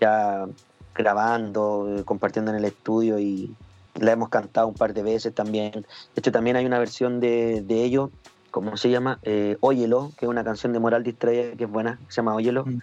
[0.00, 0.46] ya
[0.94, 3.54] grabando, eh, compartiendo en el estudio y
[3.94, 5.72] la hemos cantado un par de veces también.
[5.72, 8.10] De hecho, también hay una versión de, de ellos,
[8.50, 9.18] ¿cómo se llama?
[9.22, 12.64] Eh, Óyelo, que es una canción de Moral Distraída que es buena, se llama Óyelo.
[12.66, 12.78] Mm.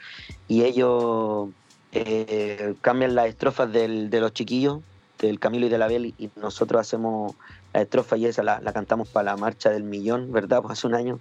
[0.48, 1.50] Y ellos
[1.92, 4.82] eh, cambian las estrofas del, de los chiquillos
[5.20, 7.34] del Camilo y de la Bel y nosotros hacemos
[7.74, 10.62] la estrofa y esa la, cantamos para la marcha del millón, ¿verdad?
[10.62, 11.20] Pues hace un año,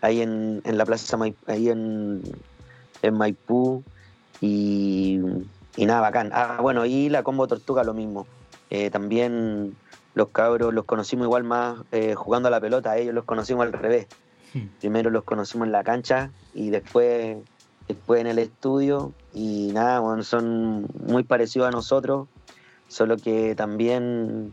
[0.00, 2.22] ahí en, la plaza ahí en,
[3.12, 3.82] Maipú
[4.40, 5.20] y,
[5.76, 6.30] nada, bacán.
[6.32, 8.26] Ah, bueno, y la combo Tortuga lo mismo.
[8.70, 9.76] Eh, también
[10.14, 13.72] los cabros los conocimos igual más eh, jugando a la pelota, ellos los conocimos al
[13.72, 14.06] revés.
[14.52, 14.66] Hmm.
[14.80, 17.38] Primero los conocimos en la cancha y después,
[17.88, 22.28] después en el estudio y nada, bueno, son muy parecidos a nosotros
[22.88, 24.52] solo que también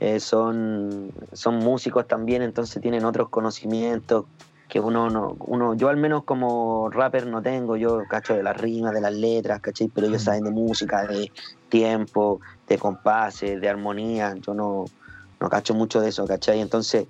[0.00, 4.26] eh, son, son músicos también, entonces tienen otros conocimientos
[4.68, 8.56] que uno no, uno, yo al menos como rapper no tengo, yo cacho de las
[8.60, 9.88] rimas, de las letras, ¿cachai?
[9.88, 11.32] Pero ellos saben de música, de
[11.70, 14.84] tiempo, de compases, de armonía, yo no,
[15.40, 16.60] no cacho mucho de eso, ¿cachai?
[16.60, 17.06] Entonces,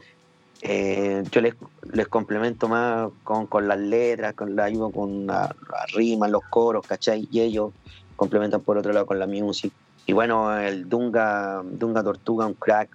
[0.63, 1.55] eh, yo les,
[1.93, 6.87] les complemento más con, las letras, con la ayudo con la, la rima, los coros,
[6.87, 7.29] ¿cachai?
[7.31, 7.73] Y ellos
[8.17, 9.75] complementan por otro lado con la música.
[10.07, 12.91] Y bueno, el Dunga, Dunga Tortuga, un crack,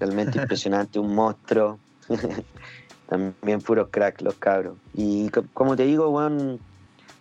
[0.00, 1.78] realmente impresionante, un monstruo.
[3.08, 4.76] También puros crack los cabros.
[4.94, 6.58] Y como te digo, bueno,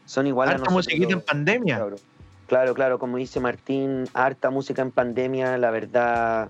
[0.05, 0.87] son iguales a nosotros.
[0.87, 1.85] música en pandemia.
[2.47, 6.49] Claro, claro, como dice Martín, harta música en pandemia, la verdad,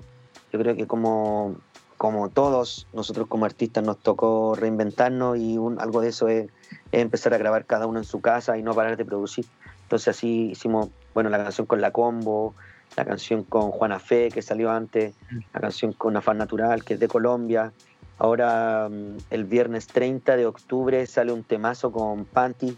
[0.57, 1.55] yo creo que como,
[1.97, 6.45] como todos, nosotros como artistas nos tocó reinventarnos y un, algo de eso es,
[6.91, 9.45] es, empezar a grabar cada uno en su casa y no parar de producir.
[9.83, 12.55] Entonces así hicimos bueno, la canción con La Combo,
[12.95, 15.13] la canción con Juana Fe, que salió antes,
[15.53, 17.71] la canción con Afán Natural, que es de Colombia.
[18.17, 22.75] Ahora, mm, el viernes 30 de octubre, sale un temazo con Panty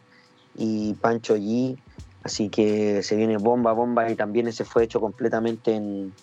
[0.55, 1.77] y Pancho G.
[2.23, 6.13] Así que se viene bomba, bomba, y también ese fue hecho completamente en,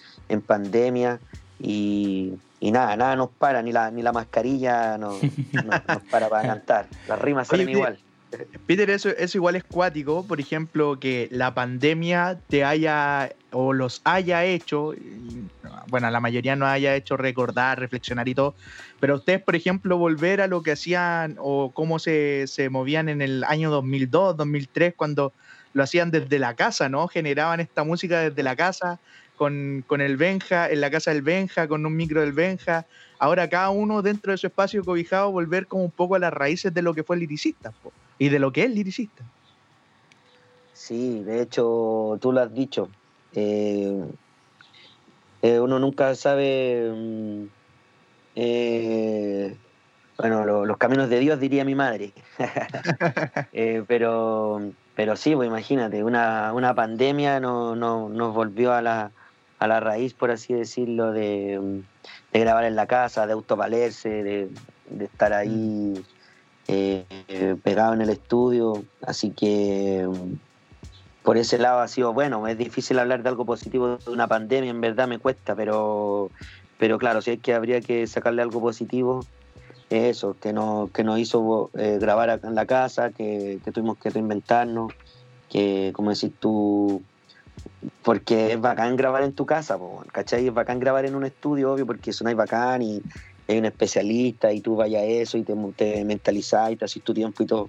[0.46, 1.18] pandemia.
[1.60, 5.20] Y, nada, nada nos para, ni la, ni la mascarilla nos,
[6.10, 6.86] para para cantar.
[7.08, 7.98] Las rimas salen igual.
[8.66, 14.00] Peter, eso, eso igual es cuático, por ejemplo, que la pandemia te haya o los
[14.04, 14.94] haya hecho,
[15.88, 18.54] bueno, la mayoría no haya hecho recordar, reflexionar y todo,
[19.00, 23.22] pero ustedes, por ejemplo, volver a lo que hacían o cómo se, se movían en
[23.22, 25.32] el año 2002, 2003, cuando
[25.72, 27.06] lo hacían desde la casa, ¿no?
[27.08, 28.98] Generaban esta música desde la casa,
[29.36, 32.86] con, con, el Benja, en la casa del Benja, con un micro del Benja.
[33.18, 36.74] Ahora cada uno dentro de su espacio cobijado volver como un poco a las raíces
[36.74, 37.72] de lo que fue el liricista
[38.18, 39.24] y de lo que es liricista.
[40.72, 42.88] Sí, de hecho, tú lo has dicho.
[43.34, 44.04] Eh,
[45.42, 47.44] eh, uno nunca sabe, mm,
[48.36, 49.56] eh,
[50.18, 52.12] bueno, los caminos de Dios, diría mi madre.
[53.88, 59.12] pero, pero sí, pues imagínate, una, una pandemia no, no, nos volvió a la,
[59.58, 61.82] a la raíz, por así decirlo, de,
[62.32, 64.50] grabar en la casa, de autovalerse, de,
[64.90, 66.04] de estar ahí.
[66.68, 67.04] Eh,
[67.62, 70.04] pegado en el estudio, así que
[71.22, 72.46] por ese lado ha sido bueno.
[72.48, 76.30] Es difícil hablar de algo positivo de una pandemia, en verdad me cuesta, pero,
[76.78, 79.24] pero claro, si es que habría que sacarle algo positivo,
[79.90, 84.10] es eso, que, no, que nos hizo eh, grabar en la casa, que, tuvimos que
[84.10, 84.92] reinventarnos,
[85.48, 87.02] que, como decís tú,
[88.02, 89.78] porque es bacán grabar en tu casa,
[90.12, 90.46] ¿cachai?
[90.48, 93.02] Es bacán grabar en un estudio, obvio, porque sonáis bacán y
[93.48, 97.02] hay un especialista y tú vayas a eso y te, te mentalizás y te haces
[97.02, 97.68] tu tiempo y todo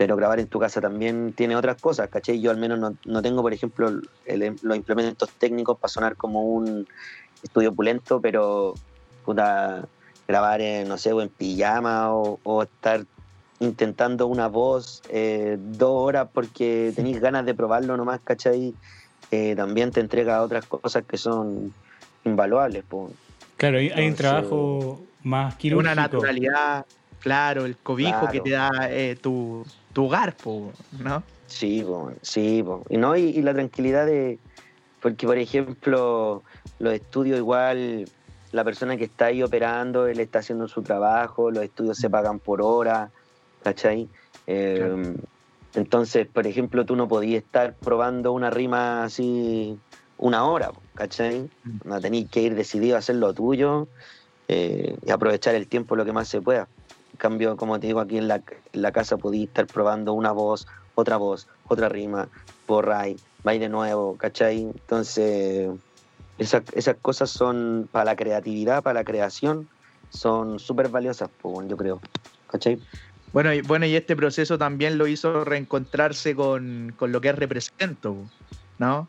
[0.00, 2.40] pero grabar en tu casa también tiene otras cosas, ¿cachai?
[2.40, 6.88] Yo al menos no, tengo, por ejemplo, los implementos técnicos para sonar como un
[7.42, 8.72] estudio opulento, pero
[9.26, 9.86] puta,
[10.26, 13.04] grabar, en, no sé, o en pijama o, estar
[13.58, 18.72] intentando una voz eh, dos horas porque tenéis ganas de probarlo nomás, ¿cachai?
[19.30, 21.72] Eh, también te entrega otras cosas que son
[22.24, 22.84] invaluables.
[23.56, 25.92] Claro, hay, un trabajo más quirúrgico.
[25.92, 26.86] Una naturalidad,
[27.20, 30.34] claro, el cobijo que te da eh, tu, tu hogar,
[30.98, 31.22] ¿no?
[31.46, 31.84] Sí,
[32.22, 34.38] sí, Y, no, y, la tranquilidad de,
[35.02, 36.42] porque por ejemplo,
[36.78, 38.08] los estudios igual,
[38.52, 42.38] la persona que está ahí operando, él está haciendo su trabajo, los estudios se pagan
[42.38, 43.10] por hora,
[43.64, 44.08] ¿cachai?
[44.46, 45.16] Em,
[45.74, 49.78] entonces, por ejemplo, tú no podías estar probando una rima así
[50.18, 51.48] una hora, ¿cachai?
[51.64, 51.88] Mm.
[51.88, 53.88] No tenéis que ir decidido a hacer lo tuyo
[54.48, 56.68] eh, y aprovechar el tiempo lo que más se pueda
[57.20, 61.46] cambio, como te digo, aquí en la, casa podí estar probando una voz, otra voz,
[61.68, 62.28] otra rima,
[62.66, 64.62] por ahí, va de nuevo, ¿cachai?
[64.62, 65.70] Entonces,
[66.38, 69.68] esas, esas cosas son para la creatividad, para la creación,
[70.08, 72.00] son súper valiosas, yo creo,
[72.48, 72.80] ¿cachai?
[73.32, 78.16] Bueno y, bueno, y este proceso también lo hizo reencontrarse con, lo que es Represento,
[78.78, 79.08] ¿no?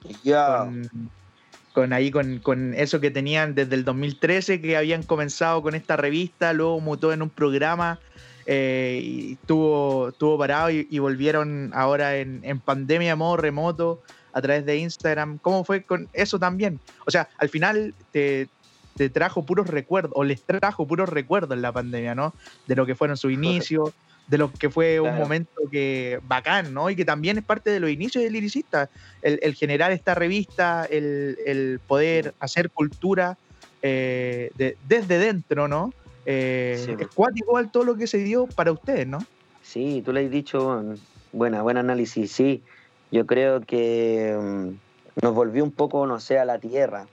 [1.74, 5.96] Con ahí con, con, eso que tenían desde el 2013 que habían comenzado con esta
[5.96, 8.00] revista, luego mutó en un programa
[8.46, 14.02] eh, y estuvo, estuvo parado y, volvieron ahora en, en pandemia modo remoto
[14.34, 15.38] a través de Instagram.
[15.38, 16.80] ¿Cómo fue con eso también?
[17.06, 18.50] O sea, al final te,
[18.96, 22.34] te trajo puros recuerdos, o les trajo puros recuerdos en la pandemia, ¿no?
[22.68, 23.92] De lo que fueron sus inicios,
[24.28, 26.90] de lo que fue un momento que bacán, ¿no?
[26.90, 28.90] Y que también es parte de los inicios del liricista,
[29.22, 33.38] el, generar esta revista, el, poder hacer cultura
[33.82, 34.52] eh,
[34.88, 35.94] desde dentro, ¿no?
[36.26, 39.20] Eh, es cuático igual todo lo que se dio para ustedes, ¿no?
[39.64, 40.84] Sí, tú le has dicho,
[41.32, 42.64] buena, buen análisis, sí.
[43.12, 47.08] Yo creo que mm, nos volvió un poco, no sé, a la tierra,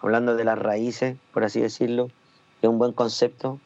[0.00, 2.08] hablando de las raíces, por así decirlo,
[2.62, 3.60] es un buen concepto,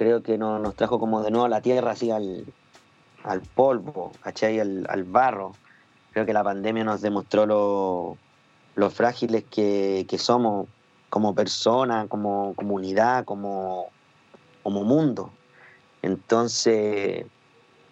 [0.00, 2.46] creo que nos trajo como de nuevo a la tierra, así al,
[3.54, 4.58] polvo, ¿cachai?
[4.58, 5.52] Al, al, barro.
[6.12, 10.68] Creo que la pandemia nos demostró lo, frágiles que, somos
[11.10, 13.90] como persona, como comunidad, como,
[14.62, 15.32] como mundo.
[16.00, 17.26] Entonces,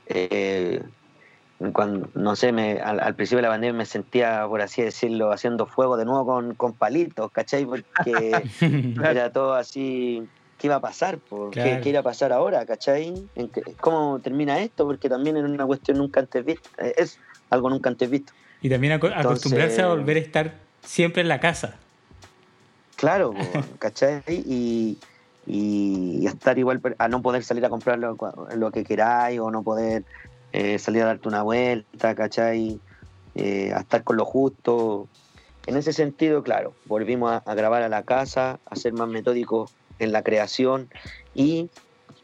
[0.07, 0.83] eh,
[1.75, 5.67] cuando, no sé, me, al, principio de la pandemia me sentía, por así decirlo, haciendo
[5.67, 7.67] fuego de nuevo con, con palitos, ¿cachai?
[7.67, 8.33] Porque
[9.05, 10.27] era todo así
[10.59, 11.19] qué iba a pasar,
[11.53, 13.29] ¿Qué, ¿Qué, a pasar ahora, ¿cachai?
[13.81, 14.85] ¿Cómo termina esto?
[14.85, 17.19] Porque también es una cuestión nunca antes vista, eh, es
[17.49, 18.33] algo nunca antes visto.
[18.61, 21.77] Y también acostumbrarse a volver a estar siempre en la casa.
[22.97, 23.35] Claro,
[23.79, 24.23] ¿cachai?
[24.27, 24.99] Y,
[25.47, 30.05] y, estar igual, a no poder salir a comprar lo, que queráis o no poder
[30.53, 32.81] eh, salir a darte una vuelta, ¿cachai?
[33.37, 35.07] Eh, a estar con lo justo.
[35.67, 39.73] En ese sentido, claro, volvimos a, a grabar a la casa, a ser más metódicos
[39.99, 40.89] en la creación
[41.35, 41.71] y,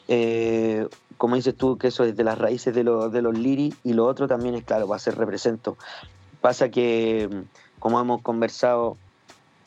[0.08, 3.92] eh, como dices tú, que eso es de las raíces de, de los liri y
[3.92, 5.76] lo otro también es, claro, va a ser represento.
[6.40, 7.28] Pasa que,
[7.78, 8.96] como hemos conversado,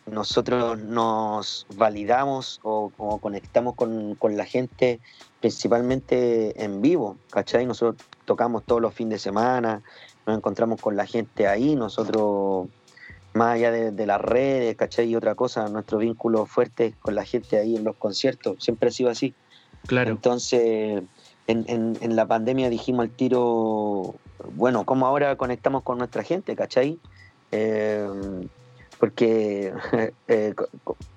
[0.08, 2.89] nosotros nos validamos o,
[3.22, 5.00] conectamos con, con, la gente
[5.41, 7.65] principalmente en vivo, ¿cachai?
[7.65, 9.82] Nosotros tocamos todos los fines de semana,
[10.26, 12.67] nos encontramos con la gente ahí, nosotros
[13.38, 15.08] más allá de, las redes, ¿cachai?
[15.10, 18.91] Y otra cosa, nuestro vínculo fuerte con la gente ahí en los conciertos, siempre ha
[18.91, 19.34] sido así.
[19.86, 20.12] Claro.
[20.12, 21.04] Entonces,
[21.47, 24.15] en, la pandemia dijimos al tiro,
[24.56, 27.00] bueno, ¿cómo ahora conectamos con nuestra gente, ¿cachai?
[27.52, 28.08] Eh,
[29.00, 29.71] porque
[30.28, 30.54] eh,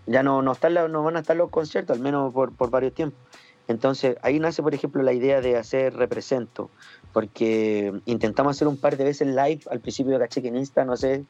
[0.07, 2.95] ya no, no, están, no van a estar los conciertos, al menos por, por varios
[2.95, 3.19] tiempos.
[3.67, 6.71] Entonces, ahí nace, por ejemplo, la idea de hacer represento,
[7.13, 10.97] porque intentamos hacer un par de veces live al principio, caché que en Insta, no
[10.97, 11.25] sé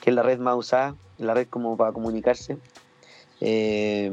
[0.00, 2.58] que es la red más usada, la red como para comunicarse.
[3.40, 4.12] Eh,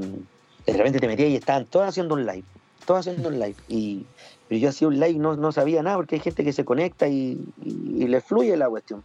[0.66, 2.44] de repente te metías y estaban todos haciendo un live,
[2.86, 3.56] todos haciendo un live.
[3.68, 4.06] Y,
[4.48, 7.08] pero yo hacía un live no, no sabía nada porque hay gente que se conecta
[7.08, 9.04] y, le fluye la cuestión.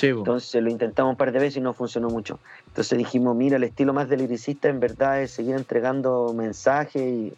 [0.00, 2.38] Entonces lo intentamos un par de veces y no funcionó mucho.
[2.66, 7.32] Entonces dijimos, mira, el estilo más del liricista en verdad es seguir entregando mensajes y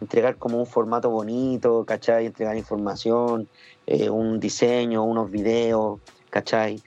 [0.00, 2.26] entregar como un formato bonito, ¿cachai?
[2.26, 3.48] Entregar información,
[3.86, 6.00] eh, un diseño, unos videos,
[6.30, 6.82] ¿cachai?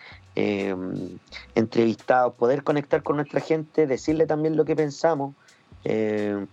[1.56, 5.36] Entrevistados, poder conectar con nuestra gente, decirle también lo que pensamos,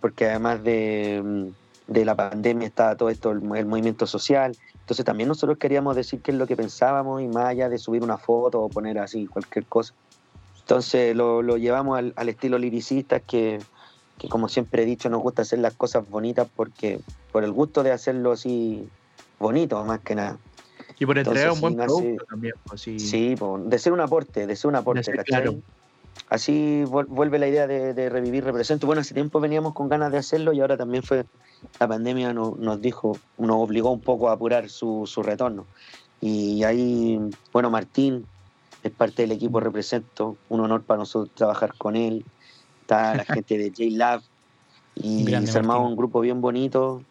[0.00, 1.52] porque además de,
[1.86, 6.32] de, la pandemia está todo esto, el, movimiento social, entonces también nosotros queríamos decir qué
[6.32, 9.66] es lo que pensábamos y más allá de subir una foto o poner así cualquier
[9.66, 9.94] cosa.
[10.60, 13.60] Entonces lo, lo llevamos al, al estilo liricista que
[14.18, 17.00] que como siempre he dicho, nos gusta hacer las cosas bonitas porque
[17.32, 18.88] por el gusto de hacerlo así
[19.38, 20.38] bonito, más que nada.
[20.98, 22.54] Y por entregar un buen producto también.
[22.64, 25.62] Pues, sí, de ser un aporte, de ser un aporte, ¿cachai?
[26.30, 28.86] Así vuelve la idea de, revivir Represento.
[28.86, 31.24] Bueno, hace tiempo veníamos con ganas de hacerlo y ahora también fue
[31.78, 35.66] la pandemia nos dijo, nos obligó un poco a apurar su, su retorno.
[36.20, 37.20] Y ahí,
[37.52, 38.26] bueno, Martín
[38.82, 42.24] es parte del equipo Represento, un honor para nosotros trabajar con él
[42.86, 44.22] está la gente de J-Lab
[44.94, 47.02] y se ha armado un grupo bien bonito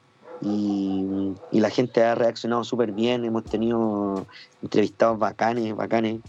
[0.42, 4.26] y, la gente ha reaccionado súper bien, hemos tenido
[4.62, 6.20] entrevistados bacanes, bacanes.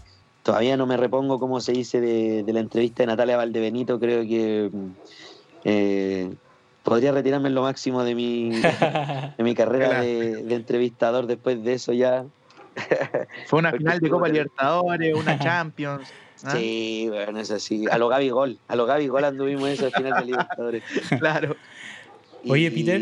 [0.43, 4.71] Todavía no me repongo, como se dice, de, la entrevista de Natalia Valdebenito, creo que
[5.65, 6.33] eh,
[6.83, 11.73] podría retirarme en lo máximo de mi, de mi carrera de, de entrevistador después de
[11.73, 12.25] eso ya.
[13.47, 16.09] Fue una final de Copa Libertadores, una Champions.
[16.43, 16.51] ¿Ah?
[16.51, 17.85] Sí, bueno, es así.
[17.89, 18.59] A lo Gaby Gol.
[18.67, 20.83] A lo Gaby Gol anduvimos eso al final de Libertadores.
[21.19, 21.55] claro.
[22.47, 23.01] Oye, Peter.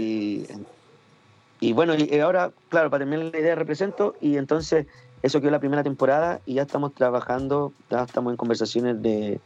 [1.59, 4.85] Y bueno, y ahora, claro, para terminar la idea represento, y entonces
[5.23, 9.39] eso quedó la primera temporada y ya estamos trabajando, ya estamos en conversaciones de,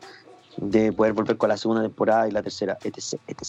[0.58, 3.20] de poder volver con la segunda temporada y la tercera, etc.
[3.28, 3.42] etc.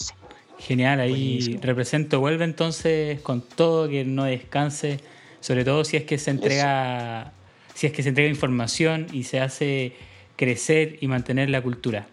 [0.59, 5.01] Genial, ahí represento, vuelve entonces con todo, que no descanse,
[5.41, 7.33] sobre todo si es que se entrega,
[7.75, 9.95] si es que se entrega información y se hace
[10.37, 12.07] crecer y mantener la cultura.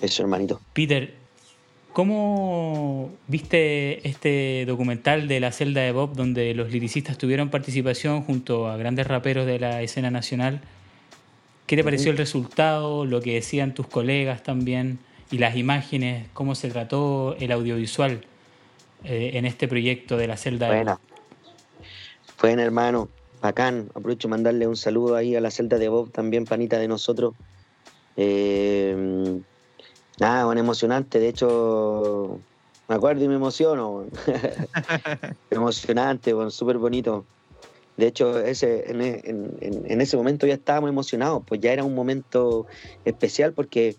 [0.00, 0.60] Eso, hermanito.
[0.72, 1.14] Peter,
[1.98, 8.68] ¿cómo viste este documental de la celda de Bob donde los liricistas tuvieron participación junto
[8.68, 10.60] a grandes raperos de la escena nacional?
[11.66, 15.00] ¿Qué te pareció el resultado, lo que decían tus colegas también
[15.32, 18.20] y las imágenes, cómo se trató el audiovisual
[19.02, 21.00] eh, en este proyecto de la celda de Bob?
[22.40, 23.08] Bueno, hermano,
[23.42, 23.90] bacán.
[23.92, 27.34] Aprovecho mandarle un saludo ahí a la celda de Bob, también panita de nosotros.
[28.16, 29.40] Eh,
[30.20, 31.18] nada, bueno, emocionante.
[31.18, 32.38] De hecho,
[32.88, 34.06] me acuerdo y me emociono.
[35.50, 37.24] emocionante, bueno, súper bonito.
[37.96, 42.66] De hecho, ese, en, ese momento ya estábamos emocionados, pues ya era un momento
[43.04, 43.96] especial porque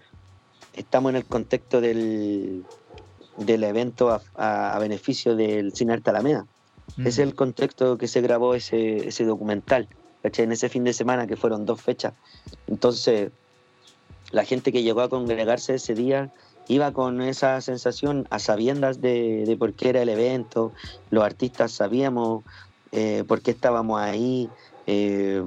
[0.74, 2.64] estamos en el contexto del,
[3.38, 4.22] del evento a,
[4.74, 6.46] a beneficio del Cine Arte Alameda.
[7.06, 9.88] Es el contexto que se grabó ese, ese documental,
[10.24, 12.14] En ese fin de semana, que fueron dos fechas.
[12.68, 13.32] Entonces,
[14.32, 16.32] la gente que llegó a congregarse ese día
[16.68, 20.72] iba con esa sensación a sabiendas de, por qué era el evento,
[21.10, 22.44] los artistas sabíamos
[22.92, 24.50] eh, por qué estábamos ahí,
[24.86, 25.44] eh,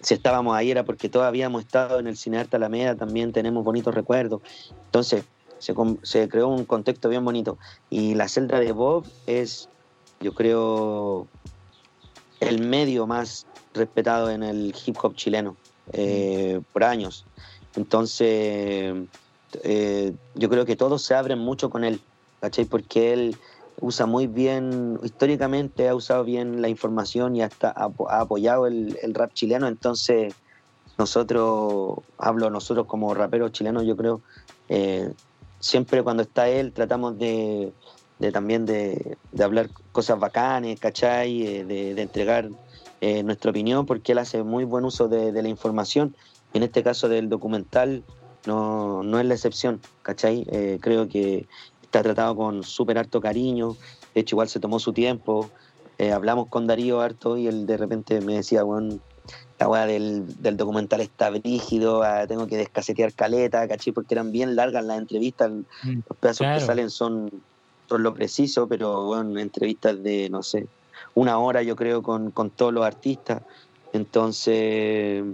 [0.00, 3.94] si estábamos ahí era porque todos habíamos estado en el Cinearte Alameda, también tenemos bonitos
[3.94, 4.40] recuerdos.
[4.86, 5.24] Entonces,
[5.58, 7.58] se, creó un contexto bien bonito.
[7.90, 9.68] Y la celda de Bob es
[10.20, 11.26] yo creo,
[12.40, 15.56] el medio más respetado en el hip hop chileno
[15.92, 17.24] eh, por años.
[17.76, 18.94] Entonces,
[19.62, 22.00] eh, yo creo que todos se abren mucho con él,
[22.40, 22.64] ¿cachai?
[22.64, 23.36] Porque él
[23.80, 29.32] usa muy bien, históricamente ha usado bien la información y hasta ha, apoyado el, rap
[29.34, 29.68] chileno.
[29.68, 30.34] Entonces,
[30.98, 34.20] nosotros, hablo nosotros como raperos chilenos, yo creo,
[34.68, 35.12] eh,
[35.60, 37.72] siempre cuando está él tratamos de,
[38.32, 41.46] también de, hablar cosas bacanes, ¿cachai?
[41.46, 42.48] Eh, de, entregar
[43.00, 46.16] eh, nuestra opinión, porque él hace muy buen uso de, la información.
[46.56, 48.02] En este caso del documental
[48.46, 50.46] no, no es la excepción, ¿cachai?
[50.50, 51.46] Eh, creo que
[51.82, 53.76] está tratado con súper harto cariño,
[54.14, 55.50] de hecho igual se tomó su tiempo.
[56.12, 58.98] hablamos con Darío harto y él de repente me decía, bueno,
[59.58, 63.92] la weá del, documental está brígido, ah, tengo que descasetear caleta, ¿cachai?
[63.92, 67.30] Porque eran bien largas las entrevistas, mm, los pedazos que salen son
[67.88, 70.66] por lo preciso, pero bueno, entrevistas de, no sé,
[71.14, 73.42] una hora yo creo con, todos los artistas.
[73.92, 75.24] Entonces,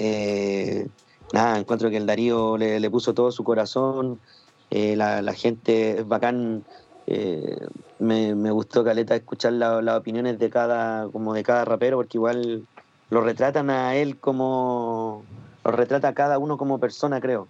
[0.00, 0.88] eh,
[1.32, 4.18] nada, encuentro que el Darío le, puso todo su corazón,
[4.70, 6.64] eh, la, gente es bacán.
[7.06, 7.66] Eh,
[7.98, 12.66] me, gustó Caleta escuchar las opiniones de cada, como de cada rapero, porque igual
[13.10, 15.24] lo retratan a él como,
[15.64, 17.46] lo retrata a cada uno como persona, creo,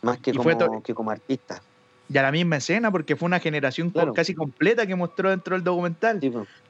[0.00, 1.62] más que, como, que como artista
[2.12, 5.64] y a la misma escena, porque fue una generación casi completa que mostró dentro del
[5.64, 6.20] documental.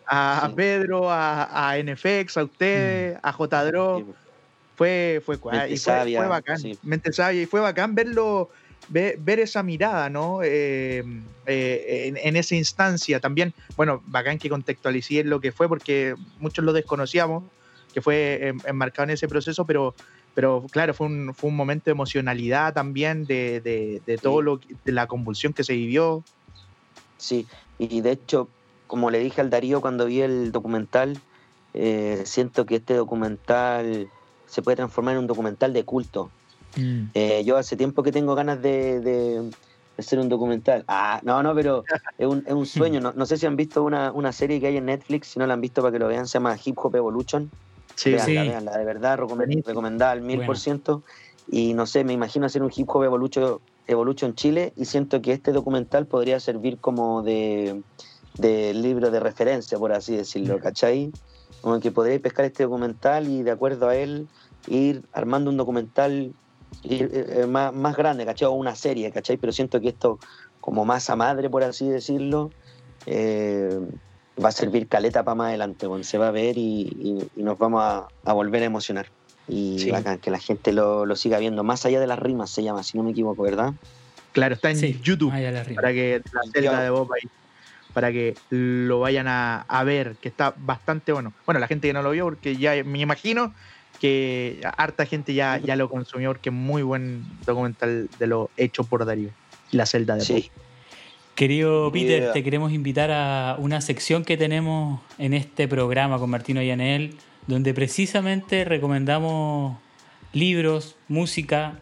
[0.06, 3.18] a, Pedro, a, a, NFX, a ustedes, mm.
[3.22, 3.72] a J.
[4.82, 5.36] Fue, fue,
[5.70, 6.60] y fue, bacán.
[6.82, 7.42] Mente sabia.
[7.42, 8.50] Y fue bacán verlo,
[8.88, 10.40] ver, esa mirada, ¿no?
[10.42, 11.04] Eh,
[11.46, 13.20] eh, en, esa instancia.
[13.20, 17.44] También, bueno, bacán que contextualicé lo que fue, porque muchos lo desconocíamos.
[17.94, 19.94] que fue enmarcado en ese proceso, pero,
[20.34, 24.90] pero claro, fue un, fue un momento de emocionalidad también, de, de, todo lo de
[24.90, 26.24] la convulsión que se vivió.
[27.18, 27.46] Sí,
[27.78, 28.48] y de hecho,
[28.88, 31.20] como le dije al Darío cuando vi el documental,
[31.72, 34.10] eh, siento que este documental
[34.52, 36.30] se puede transformar en un documental de culto.
[36.76, 37.04] Mm.
[37.14, 39.50] Eh, yo hace tiempo que tengo ganas de,
[39.96, 40.84] hacer un documental.
[40.88, 41.84] Ah, no, no, pero
[42.18, 43.00] es un, es un sueño.
[43.16, 45.54] No, sé si han visto una, una, serie que hay en Netflix, si no la
[45.54, 47.50] han visto para que lo vean, se llama Hip Hop Evolution.
[47.94, 51.02] Sí, veanla, de verdad, recomendada al mil por ciento.
[51.50, 55.32] Y no sé, me imagino hacer un Hip Hop Evolution, Evolution Chile y siento que
[55.32, 57.80] este documental podría servir como de,
[58.36, 60.60] de libro de referencia, por así decirlo, mm.
[60.60, 61.12] ¿cachai?
[61.62, 64.28] Como que podréis pescar este documental y de acuerdo a él
[64.68, 66.32] ir armando un documental
[66.84, 68.48] eh, eh, más, más grande, ¿cachai?
[68.48, 69.36] O una serie, ¿cachai?
[69.36, 70.18] Pero siento que esto,
[70.60, 72.50] como masa madre, por así decirlo,
[73.06, 73.78] eh,
[74.42, 77.82] va a servir caleta para más adelante, se va a ver y, nos vamos
[78.24, 79.06] a, volver a emocionar.
[79.48, 82.82] Y bacán, que la gente lo, siga viendo, más allá de las rimas se llama,
[82.82, 83.74] si no me equivoco, ¿verdad?
[84.32, 85.30] Claro, está en YouTube,
[85.74, 87.28] para que la celda de Bob ahí,
[87.92, 91.34] para que lo vayan a, a ver, que está bastante bueno.
[91.44, 93.52] Bueno, la gente que no lo vio, porque ya me imagino
[94.02, 98.82] que harta gente ya, ya lo consumió porque es muy buen documental de lo hecho
[98.82, 99.30] por Darío,
[99.70, 100.50] La celda de sí.
[101.36, 106.60] Querido Peter, te queremos invitar a una sección que tenemos en este programa con Martino
[106.60, 107.14] Yanel,
[107.46, 109.78] donde precisamente recomendamos
[110.32, 111.78] libros, música,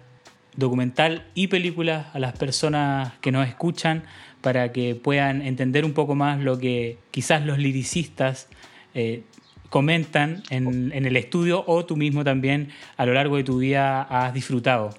[0.57, 4.05] documental y películas a las personas que nos escuchan
[4.43, 8.47] para que puedan entender un poco más lo que quizás los liricistas
[8.93, 9.23] eh,
[9.71, 14.35] comentan en, el estudio o tú mismo también a lo largo de tu vida has
[14.35, 14.91] disfrutado.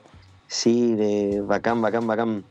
[0.47, 2.43] Sí, de bacán, bacán, bacán.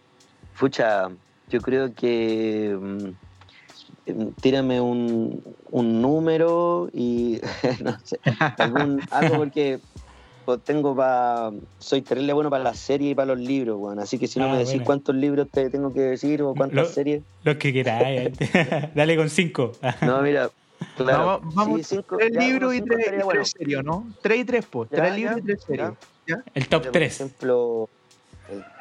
[0.54, 1.08] Fucha,
[1.48, 5.42] yo creo que mm, tírame un,
[5.72, 7.40] número y
[7.82, 8.20] no sé,
[9.10, 9.80] algo porque
[10.64, 14.02] tengo para soy terrible bueno para las series y para los libros, bueno.
[14.02, 16.92] así que si no ah, me decís cuántos libros te tengo que decir o cuántas
[16.92, 17.22] series.
[17.44, 18.32] Los que queráis,
[18.94, 19.72] dale con cinco.
[20.02, 20.50] no, mira,
[21.04, 21.40] Claro.
[21.54, 24.06] Vamos, sí, cinco, tres libros y tres, series, ¿no?
[24.22, 24.90] Tres y tres, pues.
[24.90, 25.92] Tres libros y tres series.
[26.54, 27.18] El top tres.
[27.18, 27.88] Por ejemplo,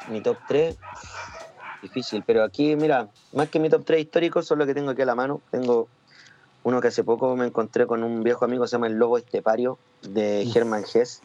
[0.08, 0.76] mi top tres,
[1.82, 5.02] difícil, pero aquí, mira, más que mi top tres históricos son los que tengo aquí
[5.02, 5.40] a la mano.
[5.50, 5.88] Tengo
[6.62, 9.78] uno que hace poco me encontré con un viejo amigo, se llama El Lobo Estepario,
[10.02, 11.22] de Germán Hess.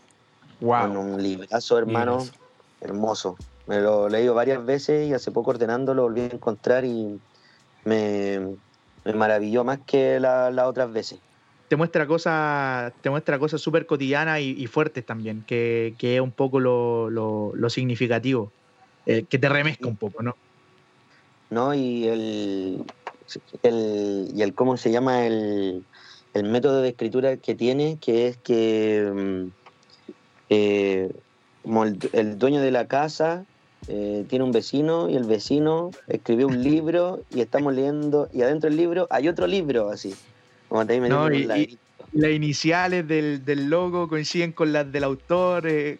[0.61, 0.81] Wow.
[0.81, 2.25] Con un librazo, hermano,
[2.79, 3.35] hermoso.
[3.67, 7.19] Me lo he leído varias veces y hace poco ordenando lo volví a encontrar y
[7.83, 8.55] me,
[9.05, 11.19] me maravilló más que las otras veces.
[11.67, 16.59] Te muestra cosas, te muestra cosas súper cotidianas y, fuertes también, que, es un poco
[16.59, 18.51] lo, significativo,
[19.05, 20.35] eh, que te remezca un poco, ¿no?
[21.49, 22.83] No, y el,
[23.63, 25.83] y el cómo se llama el,
[26.33, 29.47] método de escritura que tiene, que es que mm,
[30.49, 31.11] eh,
[31.63, 33.45] como el, dueño de la casa
[33.87, 38.69] eh, tiene un vecino y el vecino escribió un libro y estamos leyendo, y adentro
[38.69, 40.15] del libro hay otro libro así.
[40.69, 45.67] Como te no, y, las iniciales del, del, logo coinciden con las del autor.
[45.67, 45.99] Eh.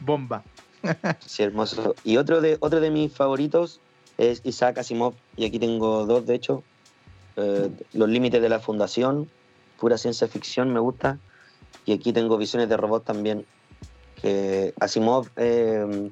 [0.00, 0.42] Bomba.
[1.26, 1.94] sí, hermoso.
[2.04, 3.80] Y otro de, otro de mis favoritos
[4.18, 6.62] es Isaac Asimov, y aquí tengo dos, de hecho.
[7.36, 9.28] Eh, los límites de la fundación,
[9.78, 11.18] pura ciencia ficción, me gusta.
[11.86, 13.44] Y aquí tengo visiones de robot también,
[14.80, 16.10] Asimov, eh,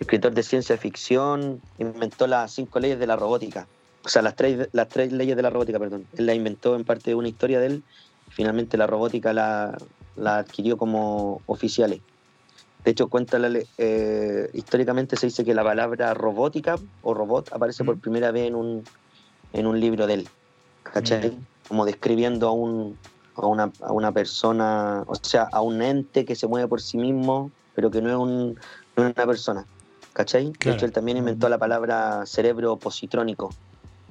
[0.00, 3.66] escritor de ciencia ficción, inventó las cinco leyes de la robótica.
[4.04, 6.06] O sea, las tres, las tres leyes de la robótica, perdón.
[6.16, 7.82] Él la inventó en parte de una historia de él.
[8.28, 9.78] Finalmente la robótica la,
[10.24, 12.00] adquirió como oficiales.
[12.84, 13.38] De hecho, cuenta
[13.78, 18.54] eh, históricamente se dice que la palabra robótica o robot aparece por primera vez en
[18.54, 18.84] un,
[19.54, 20.28] en un libro de él.
[20.82, 21.32] ¿Cachai?
[21.66, 22.98] Como describiendo a un,
[23.36, 26.98] a una, a una persona, o sea, a un ente que se mueve por sí
[26.98, 28.58] mismo, pero que no es, un,
[28.96, 29.66] no es una persona.
[30.12, 30.52] ¿Cachai?
[30.60, 33.50] De hecho, él también inventó la palabra cerebro positrónico.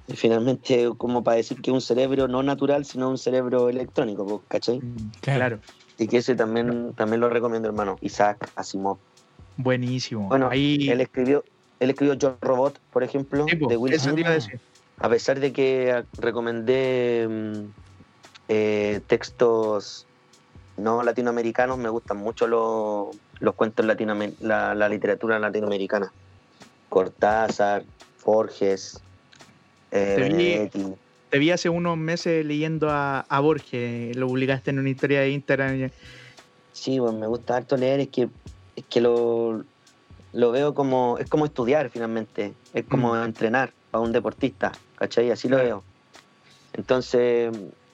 [0.08, 4.80] Y finalmente, como para decir que un cerebro no natural, sino un cerebro electrónico, ¿cachai?
[4.80, 5.60] Mm, claro.
[5.98, 7.98] Y que ese también, también lo recomiendo, hermano.
[8.02, 8.98] Isaac Asimov.
[9.56, 10.28] Buenísimo.
[10.28, 10.90] Bueno, Ahí...
[10.90, 11.46] él escribió,
[11.80, 14.28] él escribió Yo Robot, por ejemplo, de Will Smith.
[14.98, 17.83] A pesar de que recomendé mm,
[18.56, 20.06] eh, textos
[20.78, 26.12] no latinoamericanos, me gustan mucho los, los cuentos latinoamericanos, la, literatura latinoamericana.
[26.90, 27.84] Cortázar,
[28.24, 29.02] Borges,
[29.92, 30.70] eh,
[31.30, 35.90] te, vi, hace unos meses leyendo a, Borges, lo publicaste en una historia de Instagram.
[36.72, 38.30] Sí, bueno, me gusta harto leer, es que,
[38.76, 39.64] es que lo,
[40.34, 43.24] lo veo como, es como estudiar finalmente, es como mm.
[43.24, 45.32] entrenar a un deportista, ¿cachai?
[45.32, 45.84] Así lo veo.
[46.74, 47.52] Entonces,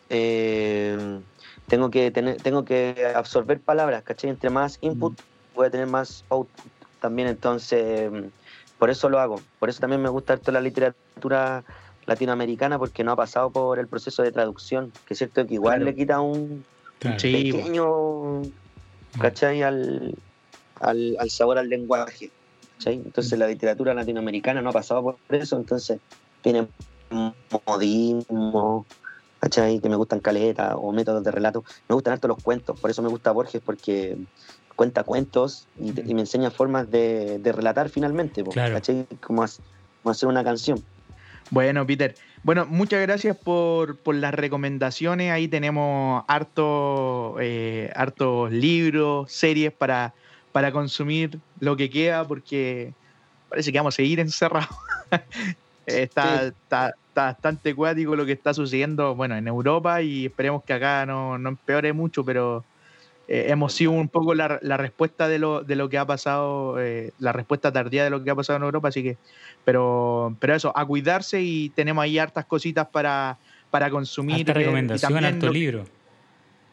[0.10, 1.20] eh,
[1.68, 4.30] tengo que tener, tengo que absorber palabras, ¿cachai?
[4.30, 5.20] Entre más input
[5.56, 8.12] voy a tener más output también, entonces
[8.78, 9.40] por eso lo hago.
[9.60, 11.64] Por eso también me gusta toda la literatura
[12.06, 15.86] latinoamericana porque no ha pasado por el proceso de traducción, que es cierto que igual
[15.86, 16.66] le quita un
[17.00, 18.42] pequeño,
[19.20, 19.62] ¿cachai?
[19.62, 20.16] Al,
[20.80, 22.32] al, al, sabor al lenguaje.
[22.78, 22.96] ¿cachai?
[22.96, 26.00] Entonces la literatura latinoamericana no ha pasado por eso, entonces
[26.42, 26.68] tiene
[27.66, 28.86] modismo,
[29.40, 29.80] ¿cachai?
[29.80, 31.64] Que me gustan caletas o métodos de relato.
[31.88, 34.18] Me gustan harto los cuentos, por eso me gusta Borges, porque
[34.76, 39.06] cuenta cuentos y, me enseña formas de, relatar finalmente, ¿cachai?
[39.22, 40.84] Como, hacer una canción.
[41.52, 42.16] Bueno, Peter.
[42.44, 45.32] Bueno, muchas gracias por, las recomendaciones.
[45.32, 50.14] Ahí tenemos harto, eh, hartos libros, series para,
[50.52, 52.94] para consumir lo que queda, porque
[53.50, 54.70] parece que vamos a seguir encerrados.
[55.90, 61.06] está, está, bastante cuático lo que está sucediendo, bueno, en Europa y esperemos que acá
[61.06, 62.64] no, no empeore mucho, pero
[63.32, 67.12] eh, hemos sido un poco la, respuesta de lo, de lo que ha pasado, eh,
[67.20, 69.18] la respuesta tardía de lo que ha pasado en Europa, así que,
[69.64, 73.38] pero, pero eso, a cuidarse y tenemos ahí hartas cositas para,
[73.70, 74.40] para consumir.
[74.40, 75.86] Esta eh, recomendación, harto libro.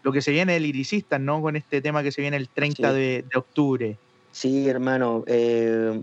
[0.02, 1.42] Lo que se viene el Liricistas, ¿no?
[1.42, 3.98] Con este tema que se viene el 30 de, octubre.
[4.36, 5.24] Sí, hermano.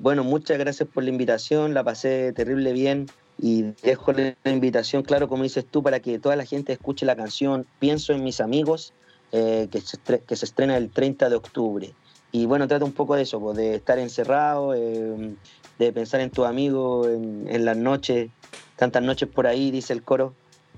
[0.01, 3.05] bueno, muchas gracias por la invitación, la pasé terrible bien
[3.37, 7.15] y dejo la invitación, claro, como dices tú, para que toda la gente escuche la
[7.15, 7.67] canción.
[7.77, 8.91] Pienso en mis amigos,
[9.33, 11.93] eh, que, se que, se estrena el 30 de octubre.
[12.31, 15.35] Y bueno, trata un poco de eso, pues, de estar encerrado, eh,
[15.77, 18.31] de pensar en tu amigo en, las noches,
[18.77, 20.33] tantas noches por ahí, dice el coro.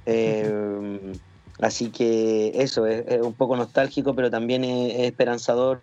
[0.05, 1.13] Eh,
[1.61, 5.81] así que eso, es, un poco nostálgico, pero también es, esperanzador.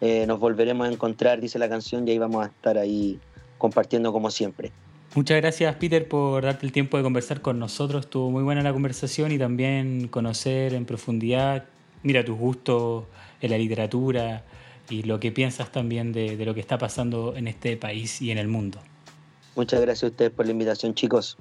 [0.00, 3.18] Nos volveremos a encontrar, dice la canción, y ahí vamos a estar ahí
[3.58, 4.72] compartiendo como siempre.
[5.14, 8.04] Muchas gracias Peter por darte el tiempo de conversar con nosotros.
[8.04, 11.64] Estuvo muy buena la conversación y también conocer en profundidad
[12.06, 13.04] mira tus gustos
[13.40, 14.44] en la literatura
[14.88, 18.38] y lo que piensas también de, lo que está pasando en este país y en
[18.38, 18.78] el mundo.
[19.56, 21.36] Muchas gracias a ustedes por la invitación, chicos.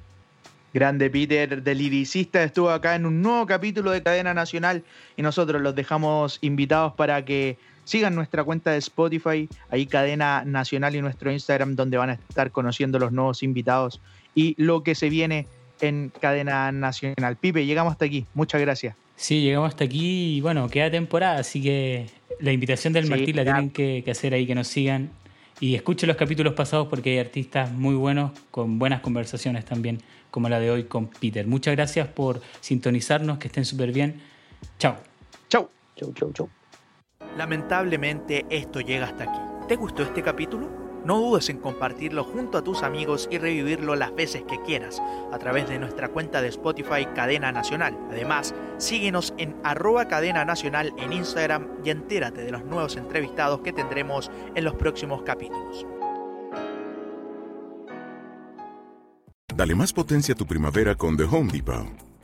[0.73, 4.83] Grande Peter del Liricista estuvo acá en un nuevo capítulo de Cadena Nacional
[5.15, 10.95] y nosotros los dejamos invitados para que sigan nuestra cuenta de Spotify, ahí Cadena Nacional
[10.95, 14.01] y nuestro Instagram donde van a estar conociendo los nuevos invitados
[14.35, 15.47] y lo que se viene
[15.79, 17.37] en Cadena Nacional.
[17.37, 18.25] Pipe, llegamos hasta aquí.
[18.33, 18.95] Muchas gracias.
[19.15, 22.07] Sí, llegamos hasta aquí y bueno, queda temporada, así que
[22.41, 25.09] la invitación del Martín la tienen que, hacer ahí, que nos sigan
[25.61, 30.49] y escuchen los capítulos pasados porque hay artistas muy buenos con buenas conversaciones también, como
[30.49, 31.47] la de hoy con Peter.
[31.47, 34.21] Muchas gracias por sintonizarnos, que estén súper bien.
[34.79, 34.97] Chao.
[35.47, 35.69] Chao.
[35.95, 36.49] Chau, chau, chau.
[37.37, 39.39] Lamentablemente esto llega hasta aquí.
[39.67, 40.69] ¿Te gustó este capítulo?
[41.05, 45.37] No dudes en compartirlo junto a tus amigos y revivirlo las veces que quieras a
[45.37, 47.95] través de nuestra cuenta de Spotify Cadena Nacional.
[48.09, 53.71] Además, síguenos en arroba cadena nacional en Instagram y entérate de los nuevos entrevistados que
[53.71, 55.85] tendremos en los próximos capítulos.
[59.55, 61.87] Dale más potencia a tu primavera con The Home Depot.